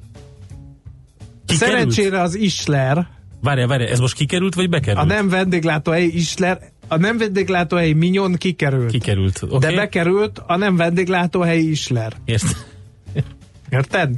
Kikerült? 1.46 1.72
szerencsére 1.72 2.22
az 2.22 2.36
Isler, 2.36 3.08
Várjál, 3.42 3.68
várjál, 3.68 3.90
ez 3.90 4.00
most 4.00 4.16
kikerült, 4.16 4.56
vagy 4.56 4.70
bekerült? 4.70 5.04
a 5.04 5.06
nem 5.14 5.30
vendéglátóhelyi 5.30 6.16
Isler, 6.16 6.60
a 6.88 6.98
nem 6.98 7.18
vendéglátóhelyi 7.18 7.94
minyon 7.94 8.34
kikerült. 8.36 8.92
Kikerült, 8.92 9.42
oké. 9.50 9.68
De 9.68 9.76
bekerült 9.76 10.42
a 10.48 10.56
nem 10.58 10.76
vendéglátóhelyi 10.76 11.70
Isler. 11.70 12.14
Ért. 12.26 12.44
Érted? 13.70 14.16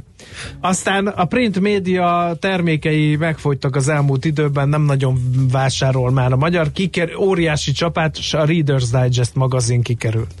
Aztán 0.60 1.06
a 1.06 1.24
print 1.24 1.60
média 1.60 2.36
termékei 2.40 3.16
megfogytak 3.16 3.76
az 3.76 3.88
elmúlt 3.88 4.24
időben, 4.24 4.68
nem 4.68 4.82
nagyon 4.82 5.18
vásárol 5.50 6.10
már 6.10 6.32
a 6.32 6.36
magyar. 6.36 6.72
Kiker, 6.72 7.16
óriási 7.16 7.72
csapát, 7.72 8.16
és 8.18 8.34
a 8.34 8.44
Reader's 8.44 9.02
Digest 9.02 9.34
magazin 9.34 9.82
kikerült. 9.82 10.34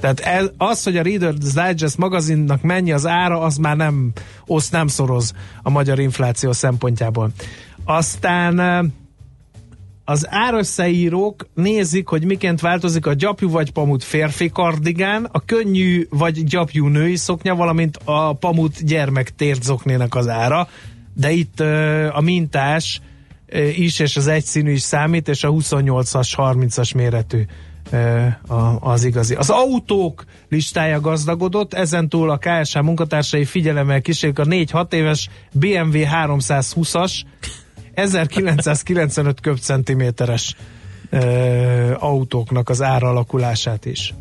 Tehát 0.00 0.20
ez, 0.20 0.50
az, 0.56 0.82
hogy 0.82 0.96
a 0.96 1.02
Reader's 1.02 1.66
Digest 1.66 1.98
magazinnak 1.98 2.62
mennyi 2.62 2.92
az 2.92 3.06
ára, 3.06 3.40
az 3.40 3.56
már 3.56 3.76
nem 3.76 4.12
oszt, 4.46 4.72
nem 4.72 4.86
szoroz 4.86 5.32
a 5.62 5.70
magyar 5.70 5.98
infláció 5.98 6.52
szempontjából. 6.52 7.30
Aztán 7.84 8.60
eh, 8.60 8.84
az 10.08 10.26
árösszeírók 10.30 11.46
nézik, 11.54 12.08
hogy 12.08 12.24
miként 12.24 12.60
változik 12.60 13.06
a 13.06 13.12
gyapjú 13.12 13.50
vagy 13.50 13.72
pamut 13.72 14.04
férfi 14.04 14.48
kardigán, 14.48 15.28
a 15.32 15.44
könnyű 15.44 16.06
vagy 16.10 16.44
gyapjú 16.44 16.86
női 16.86 17.16
szoknya, 17.16 17.54
valamint 17.54 17.98
a 18.04 18.32
pamut 18.32 18.84
gyermek 18.84 19.34
térzoknének 19.34 20.14
az 20.14 20.28
ára, 20.28 20.68
de 21.14 21.30
itt 21.30 21.60
ö, 21.60 22.08
a 22.12 22.20
mintás 22.20 23.00
ö, 23.46 23.64
is, 23.64 23.98
és 23.98 24.16
az 24.16 24.26
egyszínű 24.26 24.72
is 24.72 24.82
számít, 24.82 25.28
és 25.28 25.44
a 25.44 25.50
28-as, 25.50 26.32
30-as 26.36 26.94
méretű 26.94 27.42
ö, 27.90 28.26
a- 28.46 28.78
az 28.80 29.04
igazi. 29.04 29.34
Az 29.34 29.50
autók 29.50 30.24
listája 30.48 31.00
gazdagodott, 31.00 31.74
ezentúl 31.74 32.30
a 32.30 32.38
KSH 32.38 32.80
munkatársai 32.80 33.44
figyelemmel 33.44 34.00
kísérik 34.00 34.38
a 34.38 34.44
4-6 34.44 34.92
éves 34.92 35.28
BMW 35.52 36.02
320-as 36.24 37.20
1995 37.96 39.40
köbcentiméteres 39.40 40.54
ö, 41.10 41.94
autóknak 41.98 42.68
az 42.68 42.82
áralakulását 42.82 43.84
is. 43.84 44.14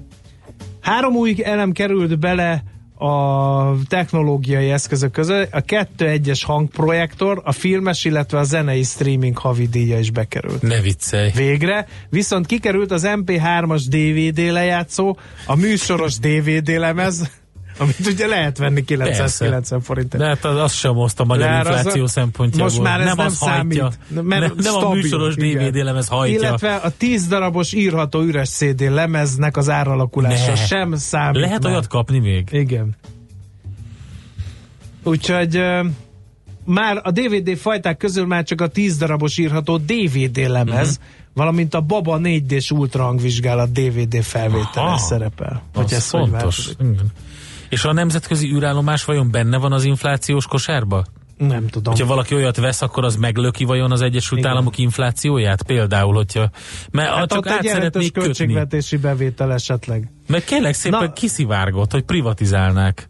Három 0.82 1.16
új 1.16 1.36
elem 1.44 1.72
került 1.72 2.20
bele 2.20 2.64
a 2.98 3.86
technológiai 3.88 4.72
eszközök 4.72 5.12
között, 5.12 5.54
a 5.54 5.62
2.1-es 5.62 6.42
hangprojektor, 6.46 7.42
a 7.44 7.52
filmes, 7.52 8.06
illetve 8.06 8.40
a 8.40 8.44
zenei 8.44 8.84
streaming 8.84 9.38
havidíja 9.38 10.00
is 10.00 10.12
bekerült. 10.12 10.62
Ne 10.62 10.82
viccelj. 10.82 11.32
Végre, 11.36 11.88
viszont 12.10 12.46
kikerült 12.46 12.92
az 12.92 13.04
MP3-as 13.06 13.84
DVD 13.88 14.52
lejátszó, 14.52 15.18
a 15.46 15.56
műsoros 15.56 16.18
DVD 16.20 16.68
lemez, 16.68 17.32
amit 17.78 18.08
ugye 18.08 18.28
lehet 18.28 18.58
venni 18.58 18.84
990 18.84 19.82
forintért. 19.82 20.24
De 20.24 20.30
hát 20.30 20.46
az, 20.46 20.60
az 20.60 20.74
sem 20.74 20.98
oszt 20.98 21.20
a 21.20 21.26
magyar 21.26 21.48
De 21.48 21.54
hát 21.54 21.68
az 21.68 21.76
infláció 21.76 22.04
a- 22.04 22.08
szempontjából. 22.08 22.66
Most 22.68 22.82
már 22.82 23.00
ez 23.00 23.06
nem, 23.16 23.26
az 23.26 23.36
számít. 23.36 23.80
hajtja. 23.80 24.22
Mert 24.22 24.42
nem, 24.42 24.54
nem 24.58 24.74
a 24.76 24.78
stabil, 24.78 25.02
műsoros 25.02 25.36
igen. 25.36 25.72
DVD 25.72 25.84
lemez 25.84 26.08
hajtja. 26.08 26.40
Illetve 26.40 26.76
a 26.76 26.90
10 26.98 27.28
darabos 27.28 27.74
írható 27.74 28.22
üres 28.22 28.50
CD 28.50 28.82
lemeznek 28.82 29.58
az 29.58 29.70
áralakulása 29.70 30.50
Ne. 30.50 30.56
sem 30.56 30.96
számít. 30.96 31.42
Lehet 31.42 31.64
már. 31.64 31.72
olyat 31.72 31.88
kapni 31.88 32.20
még? 32.20 32.48
Igen. 32.52 32.96
Úgyhogy 35.04 35.62
már 36.66 37.02
a 37.04 37.12
DVD 37.12 37.58
fajták 37.58 37.98
közül 37.98 38.26
már 38.26 38.44
csak 38.44 38.62
a 38.62 38.68
10 38.68 38.98
darabos 38.98 39.38
írható 39.38 39.78
DVD 39.78 40.38
lemez, 40.48 40.90
uh-huh. 40.90 41.04
valamint 41.34 41.74
a 41.74 41.82
Baba 41.82 42.20
4D-s 42.24 42.72
ultrahangvizsgálat 42.72 43.72
DVD 43.72 44.24
felvétele 44.24 44.86
Aha. 44.86 44.98
szerepel. 44.98 45.62
Az 45.74 45.82
Hogy 45.82 45.94
ez 45.94 46.10
hogy 46.10 46.30
fontos. 46.30 46.66
változik. 46.66 47.02
És 47.76 47.86
a 47.86 47.94
nemzetközi 47.94 48.52
űrállomás 48.54 49.06
vajon 49.06 49.32
benne 49.32 49.58
van 49.58 49.72
az 49.72 49.84
inflációs 49.84 50.46
kosárba? 50.46 51.06
Nem 51.38 51.68
tudom. 51.68 51.94
Hogyha 51.94 52.08
valaki 52.08 52.36
olyat 52.36 52.58
vesz, 52.58 52.82
akkor 52.82 53.04
az 53.04 53.16
meglöki 53.16 53.64
vajon 53.64 53.92
az 53.92 54.02
Egyesült 54.02 54.40
Igen. 54.40 54.52
Államok 54.52 54.78
inflációját? 54.78 55.64
Például, 55.64 56.14
hogyha... 56.14 56.50
Mert 56.92 57.10
Hát 57.10 57.30
csak 57.30 57.48
át 57.48 57.64
szeretnék 57.64 58.12
kötni. 58.14 58.22
költségvetési 58.24 58.98
bevétel 58.98 59.54
esetleg. 59.54 60.12
Mert 60.28 60.44
kérlek 60.44 60.74
szépen 60.74 61.00
Na- 61.00 61.14
kiszivárgott, 61.14 61.92
hogy 61.92 62.04
privatizálnák. 62.04 63.10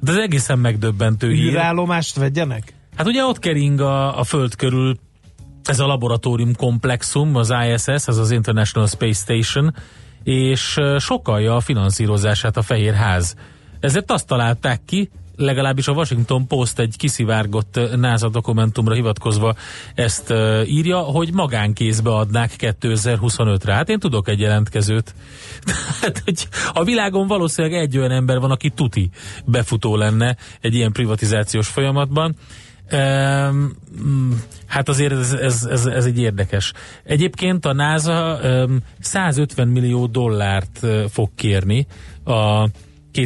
De 0.00 0.10
ez 0.12 0.16
egészen 0.18 0.58
megdöbbentő 0.58 1.32
hír. 1.32 1.50
űrállomást 1.52 2.16
vegyenek? 2.16 2.72
Hát 2.96 3.06
ugye 3.06 3.24
ott 3.24 3.38
kering 3.38 3.80
a, 3.80 4.18
a 4.18 4.24
Föld 4.24 4.56
körül 4.56 4.98
ez 5.64 5.80
a 5.80 5.86
laboratórium 5.86 6.54
komplexum, 6.54 7.36
az 7.36 7.54
ISS, 7.72 7.86
ez 7.86 8.18
az 8.18 8.30
International 8.30 8.88
Space 8.88 9.20
Station, 9.20 9.74
és 10.22 10.78
sokalja 10.98 11.56
a 11.56 11.60
finanszírozását 11.60 12.56
a 12.56 12.62
Fehér 12.62 12.94
Ház. 12.94 13.36
Ezért 13.80 14.10
azt 14.10 14.26
találták 14.26 14.80
ki, 14.86 15.10
legalábbis 15.38 15.88
a 15.88 15.92
Washington 15.92 16.46
Post 16.46 16.78
egy 16.78 16.96
kiszivárgott 16.96 17.80
NASA 17.96 18.28
dokumentumra 18.28 18.94
hivatkozva 18.94 19.54
ezt 19.94 20.34
írja, 20.66 20.98
hogy 20.98 21.32
magánkézbe 21.32 22.10
adnák 22.10 22.52
2025-re. 22.58 23.74
Hát 23.74 23.88
én 23.88 23.98
tudok 23.98 24.28
egy 24.28 24.40
jelentkezőt. 24.40 25.14
Tehát, 26.00 26.22
hogy 26.24 26.48
a 26.72 26.84
világon 26.84 27.26
valószínűleg 27.26 27.80
egy 27.80 27.98
olyan 27.98 28.10
ember 28.10 28.38
van, 28.38 28.50
aki 28.50 28.70
tuti 28.70 29.10
befutó 29.44 29.96
lenne 29.96 30.36
egy 30.60 30.74
ilyen 30.74 30.92
privatizációs 30.92 31.68
folyamatban. 31.68 32.36
Um, 32.92 33.72
hát 34.66 34.88
azért 34.88 35.12
ez, 35.12 35.32
ez, 35.32 35.64
ez, 35.64 35.86
ez 35.86 36.04
egy 36.04 36.18
érdekes. 36.18 36.72
Egyébként 37.04 37.66
a 37.66 37.72
NASA 37.72 38.38
um, 38.42 38.78
150 39.00 39.68
millió 39.68 40.06
dollárt 40.06 40.86
fog 41.10 41.30
kérni 41.34 41.86
a 42.24 42.68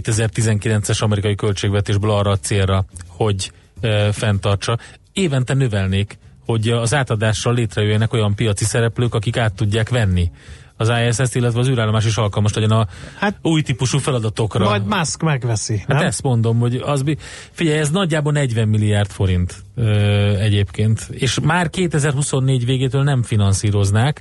2019-es 0.01 1.03
amerikai 1.03 1.34
költségvetésből 1.34 2.11
arra 2.11 2.30
a 2.30 2.36
célra, 2.36 2.84
hogy 3.07 3.53
uh, 3.82 4.09
fenntartsa. 4.09 4.78
Évente 5.12 5.55
növelnék, 5.55 6.18
hogy 6.45 6.68
az 6.68 6.95
átadással 6.95 7.55
létrejöjjenek 7.55 8.12
olyan 8.12 8.34
piaci 8.34 8.64
szereplők, 8.64 9.14
akik 9.14 9.36
át 9.36 9.55
tudják 9.55 9.88
venni 9.88 10.30
az 10.76 10.93
ISS-t, 11.07 11.34
illetve 11.34 11.61
az 11.61 11.68
űrállomás 11.68 12.05
is 12.05 12.16
alkalmas 12.16 12.53
legyen 12.53 12.70
a 12.70 12.86
hát, 13.18 13.36
új 13.43 13.62
típusú 13.62 13.99
feladatokra. 13.99 14.64
Majd 14.64 14.86
Musk 14.86 15.22
megveszi, 15.22 15.78
Hát 15.78 15.88
nem? 15.88 16.07
ezt 16.07 16.22
mondom, 16.22 16.59
hogy 16.59 16.76
az, 16.76 17.05
figyelj, 17.51 17.78
ez 17.78 17.90
nagyjából 17.90 18.32
40 18.32 18.68
milliárd 18.68 19.11
forint 19.11 19.62
ö, 19.74 19.90
egyébként, 20.36 21.09
és 21.11 21.40
már 21.43 21.70
2024 21.70 22.64
végétől 22.64 23.03
nem 23.03 23.22
finanszíroznák. 23.22 24.20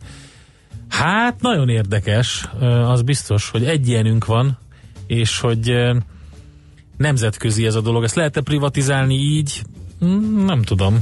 Hát 0.89 1.41
nagyon 1.41 1.69
érdekes, 1.69 2.45
ö, 2.59 2.65
az 2.65 3.01
biztos, 3.01 3.49
hogy 3.49 3.65
egy 3.65 3.87
ilyenünk 3.87 4.25
van, 4.25 4.57
és 5.11 5.39
hogy 5.39 5.75
nemzetközi 6.97 7.65
ez 7.65 7.75
a 7.75 7.81
dolog. 7.81 8.03
Ezt 8.03 8.15
lehet-e 8.15 8.41
privatizálni 8.41 9.15
így? 9.15 9.61
Hmm, 9.99 10.45
Nem 10.45 10.61
tudom. 10.61 10.99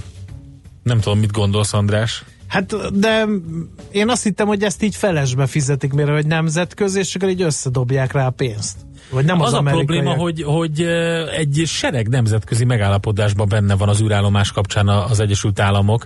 Nem 0.84 0.99
tudom, 0.99 1.20
mit 1.20 1.32
gondolsz, 1.32 1.74
András. 1.74 2.24
Hát, 2.50 2.76
de 3.00 3.26
én 3.91 4.10
azt 4.10 4.24
hittem, 4.24 4.47
hogy 4.47 4.64
ezt 4.64 4.84
így 4.84 4.95
felesbe 4.95 5.45
fizetik, 5.45 5.93
mert 5.93 6.10
hogy 6.10 6.26
nemzetközi, 6.26 7.00
és 7.00 7.16
akkor 7.16 7.30
így 7.30 7.41
összedobják 7.41 8.12
rá 8.12 8.26
a 8.26 8.30
pénzt. 8.30 8.78
Vagy 9.12 9.26
nem 9.26 9.41
az, 9.41 9.47
az 9.47 9.54
a 9.54 9.62
probléma, 9.62 10.14
hogy, 10.14 10.43
hogy 10.43 10.82
ö, 10.82 11.28
egy 11.30 11.64
sereg 11.66 12.08
nemzetközi 12.08 12.66
megállapodásban 12.66 13.47
benne 13.50 13.76
van 13.76 13.89
az 13.89 14.02
űrállomás 14.02 14.52
kapcsán 14.52 14.88
az 14.88 15.20
Egyesült 15.20 15.60
Államok. 15.60 16.06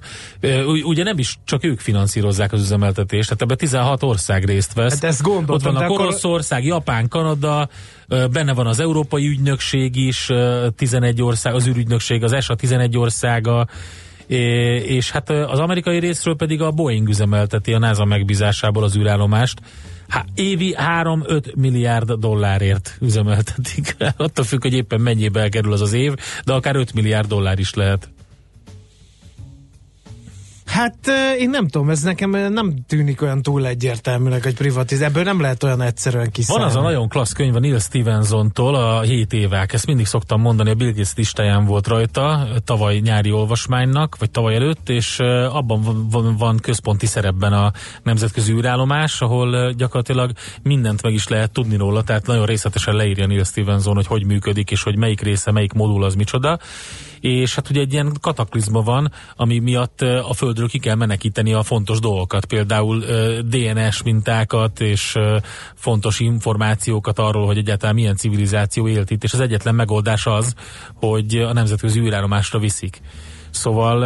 U- 0.65 0.83
Ugye 0.83 1.03
nem 1.03 1.17
is 1.17 1.37
csak 1.45 1.63
ők 1.63 1.79
finanszírozzák 1.79 2.53
az 2.53 2.61
üzemeltetést, 2.61 3.27
tehát 3.27 3.41
ebben 3.41 3.57
16 3.57 4.03
ország 4.03 4.45
részt 4.45 4.73
vesz. 4.73 4.93
Hát 4.93 5.03
ezt 5.03 5.21
gondoltam, 5.21 5.55
Ott 5.55 5.79
van 5.79 5.83
a 5.83 5.85
akkor- 5.85 6.05
Oroszország, 6.05 6.65
Japán, 6.65 7.07
Kanada, 7.07 7.69
ö, 8.07 8.27
benne 8.27 8.53
van 8.53 8.67
az 8.67 8.79
Európai 8.79 9.27
Ügynökség 9.27 9.95
is, 9.95 10.29
ö, 10.29 10.67
11 10.75 11.21
ország, 11.21 11.53
az 11.53 11.67
űrügynökség, 11.67 12.23
az 12.23 12.31
ESA 12.31 12.55
11 12.55 12.97
országa, 12.97 13.67
és 14.27 15.11
hát 15.11 15.29
az 15.29 15.59
amerikai 15.59 15.99
részről 15.99 16.35
pedig 16.35 16.61
a 16.61 16.71
Boeing 16.71 17.09
üzemelteti 17.09 17.73
a 17.73 17.79
NASA 17.79 18.05
megbízásából 18.05 18.83
az 18.83 18.97
űrállomást. 18.97 19.61
Há, 20.07 20.25
évi 20.35 20.75
3-5 21.01 21.55
milliárd 21.55 22.11
dollárért 22.11 22.97
üzemeltetik. 23.01 23.95
Attól 24.17 24.45
függ, 24.45 24.61
hogy 24.61 24.73
éppen 24.73 25.01
mennyibe 25.01 25.41
elkerül 25.41 25.73
az 25.73 25.81
az 25.81 25.93
év, 25.93 26.13
de 26.45 26.53
akár 26.53 26.75
5 26.75 26.93
milliárd 26.93 27.27
dollár 27.27 27.59
is 27.59 27.73
lehet. 27.73 28.09
Hát 30.73 31.07
én 31.39 31.49
nem 31.49 31.67
tudom, 31.67 31.89
ez 31.89 32.01
nekem 32.01 32.29
nem 32.29 32.73
tűnik 32.87 33.21
olyan 33.21 33.41
túl 33.41 33.67
egyértelműnek, 33.67 34.43
hogy 34.43 34.55
privatiz. 34.55 35.01
Ebből 35.01 35.23
nem 35.23 35.41
lehet 35.41 35.63
olyan 35.63 35.81
egyszerűen 35.81 36.23
Van 36.23 36.31
kiszállni. 36.31 36.63
az 36.63 36.75
a 36.75 36.81
nagyon 36.81 37.09
klassz 37.09 37.31
könyv 37.31 37.55
a 37.55 37.59
Neil 37.59 37.79
Stevenson-tól, 37.79 38.75
a 38.75 39.01
7 39.01 39.33
évek. 39.33 39.73
Ezt 39.73 39.85
mindig 39.85 40.05
szoktam 40.05 40.41
mondani, 40.41 40.69
a 40.69 40.73
Bill 40.73 40.91
Gates 40.91 41.13
listáján 41.15 41.65
volt 41.65 41.87
rajta, 41.87 42.47
tavaly 42.63 42.97
nyári 42.97 43.31
olvasmánynak, 43.31 44.17
vagy 44.19 44.31
tavaly 44.31 44.55
előtt, 44.55 44.89
és 44.89 45.19
abban 45.49 45.81
van, 45.81 46.07
van, 46.09 46.35
van 46.37 46.57
központi 46.57 47.05
szerepben 47.05 47.53
a 47.53 47.71
nemzetközi 48.03 48.53
űrállomás, 48.53 49.21
ahol 49.21 49.71
gyakorlatilag 49.71 50.31
mindent 50.63 51.01
meg 51.01 51.13
is 51.13 51.27
lehet 51.27 51.51
tudni 51.51 51.77
róla, 51.77 52.03
tehát 52.03 52.27
nagyon 52.27 52.45
részletesen 52.45 52.95
leírja 52.95 53.27
Neil 53.27 53.43
Stevenson, 53.43 53.95
hogy 53.95 54.07
hogy 54.07 54.25
működik, 54.25 54.71
és 54.71 54.83
hogy 54.83 54.97
melyik 54.97 55.21
része, 55.21 55.51
melyik 55.51 55.73
modul 55.73 56.03
az 56.03 56.15
micsoda 56.15 56.59
és 57.23 57.55
hát 57.55 57.69
ugye 57.69 57.81
egy 57.81 57.93
ilyen 57.93 58.11
kataklizma 58.21 58.81
van, 58.81 59.11
ami 59.35 59.59
miatt 59.59 60.01
a 60.01 60.33
Földről 60.33 60.67
ki 60.67 60.79
kell 60.79 60.95
menekíteni 60.95 61.53
a 61.53 61.63
fontos 61.63 61.99
dolgokat, 61.99 62.45
például 62.45 62.99
DNS 63.41 64.03
mintákat 64.03 64.79
és 64.79 65.15
fontos 65.75 66.19
információkat 66.19 67.19
arról, 67.19 67.45
hogy 67.45 67.57
egyáltalán 67.57 67.95
milyen 67.95 68.15
civilizáció 68.15 68.87
élt 68.87 69.11
itt, 69.11 69.23
és 69.23 69.33
az 69.33 69.39
egyetlen 69.39 69.75
megoldás 69.75 70.25
az, 70.25 70.55
hogy 70.93 71.37
a 71.37 71.53
nemzetközi 71.53 71.99
űrállomásra 71.99 72.59
viszik. 72.59 73.01
Szóval 73.49 74.01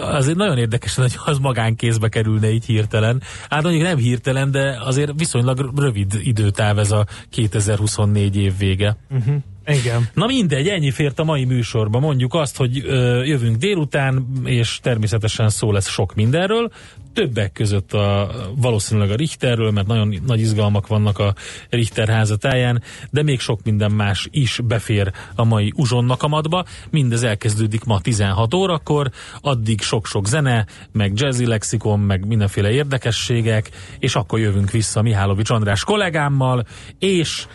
azért 0.00 0.36
nagyon 0.36 0.58
érdekes, 0.58 0.94
hogy 0.94 1.14
az 1.24 1.38
magánkézbe 1.38 2.08
kerülne 2.08 2.50
így 2.50 2.64
hirtelen. 2.64 3.22
Hát 3.48 3.62
mondjuk 3.62 3.84
nem 3.84 3.96
hirtelen, 3.96 4.50
de 4.50 4.78
azért 4.84 5.12
viszonylag 5.16 5.72
rövid 5.76 6.12
időtáv 6.22 6.78
ez 6.78 6.90
a 6.90 7.06
2024 7.30 8.36
év 8.36 8.56
vége. 8.58 8.96
Uh-huh. 9.10 9.36
Igen. 9.66 10.08
Na 10.14 10.26
mindegy, 10.26 10.68
ennyi 10.68 10.90
fért 10.90 11.18
a 11.18 11.24
mai 11.24 11.44
műsorba. 11.44 11.98
Mondjuk 11.98 12.34
azt, 12.34 12.56
hogy 12.56 12.82
ö, 12.84 13.22
jövünk 13.22 13.56
délután, 13.56 14.26
és 14.44 14.78
természetesen 14.82 15.48
szó 15.48 15.72
lesz 15.72 15.88
sok 15.88 16.14
mindenről. 16.14 16.70
Többek 17.12 17.52
között 17.52 17.92
a, 17.92 18.30
valószínűleg 18.56 19.10
a 19.10 19.14
Richterről, 19.14 19.70
mert 19.70 19.86
nagyon 19.86 20.14
nagy 20.26 20.40
izgalmak 20.40 20.86
vannak 20.86 21.18
a 21.18 21.34
Richter 21.70 22.08
házatáján, 22.08 22.82
de 23.10 23.22
még 23.22 23.40
sok 23.40 23.60
minden 23.64 23.92
más 23.92 24.28
is 24.30 24.60
befér 24.64 25.12
a 25.34 25.44
mai 25.44 25.72
uzsonnak 25.76 26.22
a 26.22 26.28
madba. 26.28 26.64
Mindez 26.90 27.22
elkezdődik 27.22 27.84
ma 27.84 28.00
16 28.00 28.54
órakor, 28.54 29.10
addig 29.40 29.80
sok-sok 29.80 30.26
zene, 30.26 30.66
meg 30.92 31.12
jazzy 31.14 31.46
lexikon, 31.46 32.00
meg 32.00 32.26
mindenféle 32.26 32.70
érdekességek, 32.70 33.70
és 33.98 34.14
akkor 34.14 34.38
jövünk 34.38 34.70
vissza 34.70 35.02
Mihálovics 35.02 35.50
András 35.50 35.84
kollégámmal, 35.84 36.66
és 36.98 37.46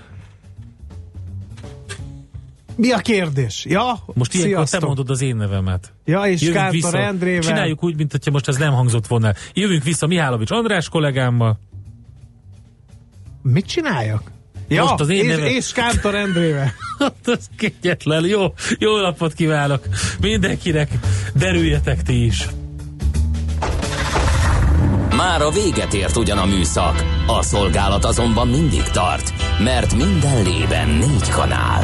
Mi 2.77 2.91
a 2.91 2.97
kérdés? 2.97 3.65
Ja, 3.69 3.99
Most 4.13 4.33
ilyenkor 4.33 4.59
te 4.59 4.65
sziasztok. 4.65 4.87
mondod 4.89 5.09
az 5.09 5.21
én 5.21 5.35
nevemet. 5.35 5.93
Ja, 6.05 6.21
és 6.25 6.41
Jövünk 6.41 6.57
Kántor 6.59 6.73
vissza. 6.75 6.97
Endrével. 6.97 7.41
Csináljuk 7.41 7.83
úgy, 7.83 7.95
mint 7.95 8.11
hogyha 8.11 8.31
most 8.31 8.47
ez 8.47 8.57
nem 8.57 8.73
hangzott 8.73 9.07
volna. 9.07 9.33
Jövünk 9.53 9.83
vissza 9.83 10.07
Mihálovics 10.07 10.51
András 10.51 10.89
kollégámmal. 10.89 11.59
Mit 13.41 13.65
csináljak? 13.65 14.31
Ja, 14.67 14.81
Most 14.83 14.99
az 14.99 15.09
én 15.09 15.23
és, 15.23 15.27
nevem. 15.27 15.45
és 15.45 15.71
Kántor 15.71 16.15
Endrével. 16.15 16.71
Hát 16.99 17.13
ez 17.23 17.45
kegyetlen. 17.57 18.25
Jó, 18.25 18.53
jó 18.79 18.97
napot 19.01 19.33
kívánok 19.33 19.83
mindenkinek. 20.21 20.89
Derüljetek 21.35 22.03
ti 22.03 22.25
is. 22.25 22.47
Már 25.15 25.41
a 25.41 25.49
véget 25.51 25.93
ért 25.93 26.15
ugyan 26.15 26.37
a 26.37 26.45
műszak, 26.45 27.03
a 27.27 27.41
szolgálat 27.41 28.05
azonban 28.05 28.47
mindig 28.47 28.83
tart, 28.83 29.33
mert 29.63 29.95
minden 29.95 30.43
lében 30.43 30.89
négy 30.89 31.29
kanál. 31.29 31.83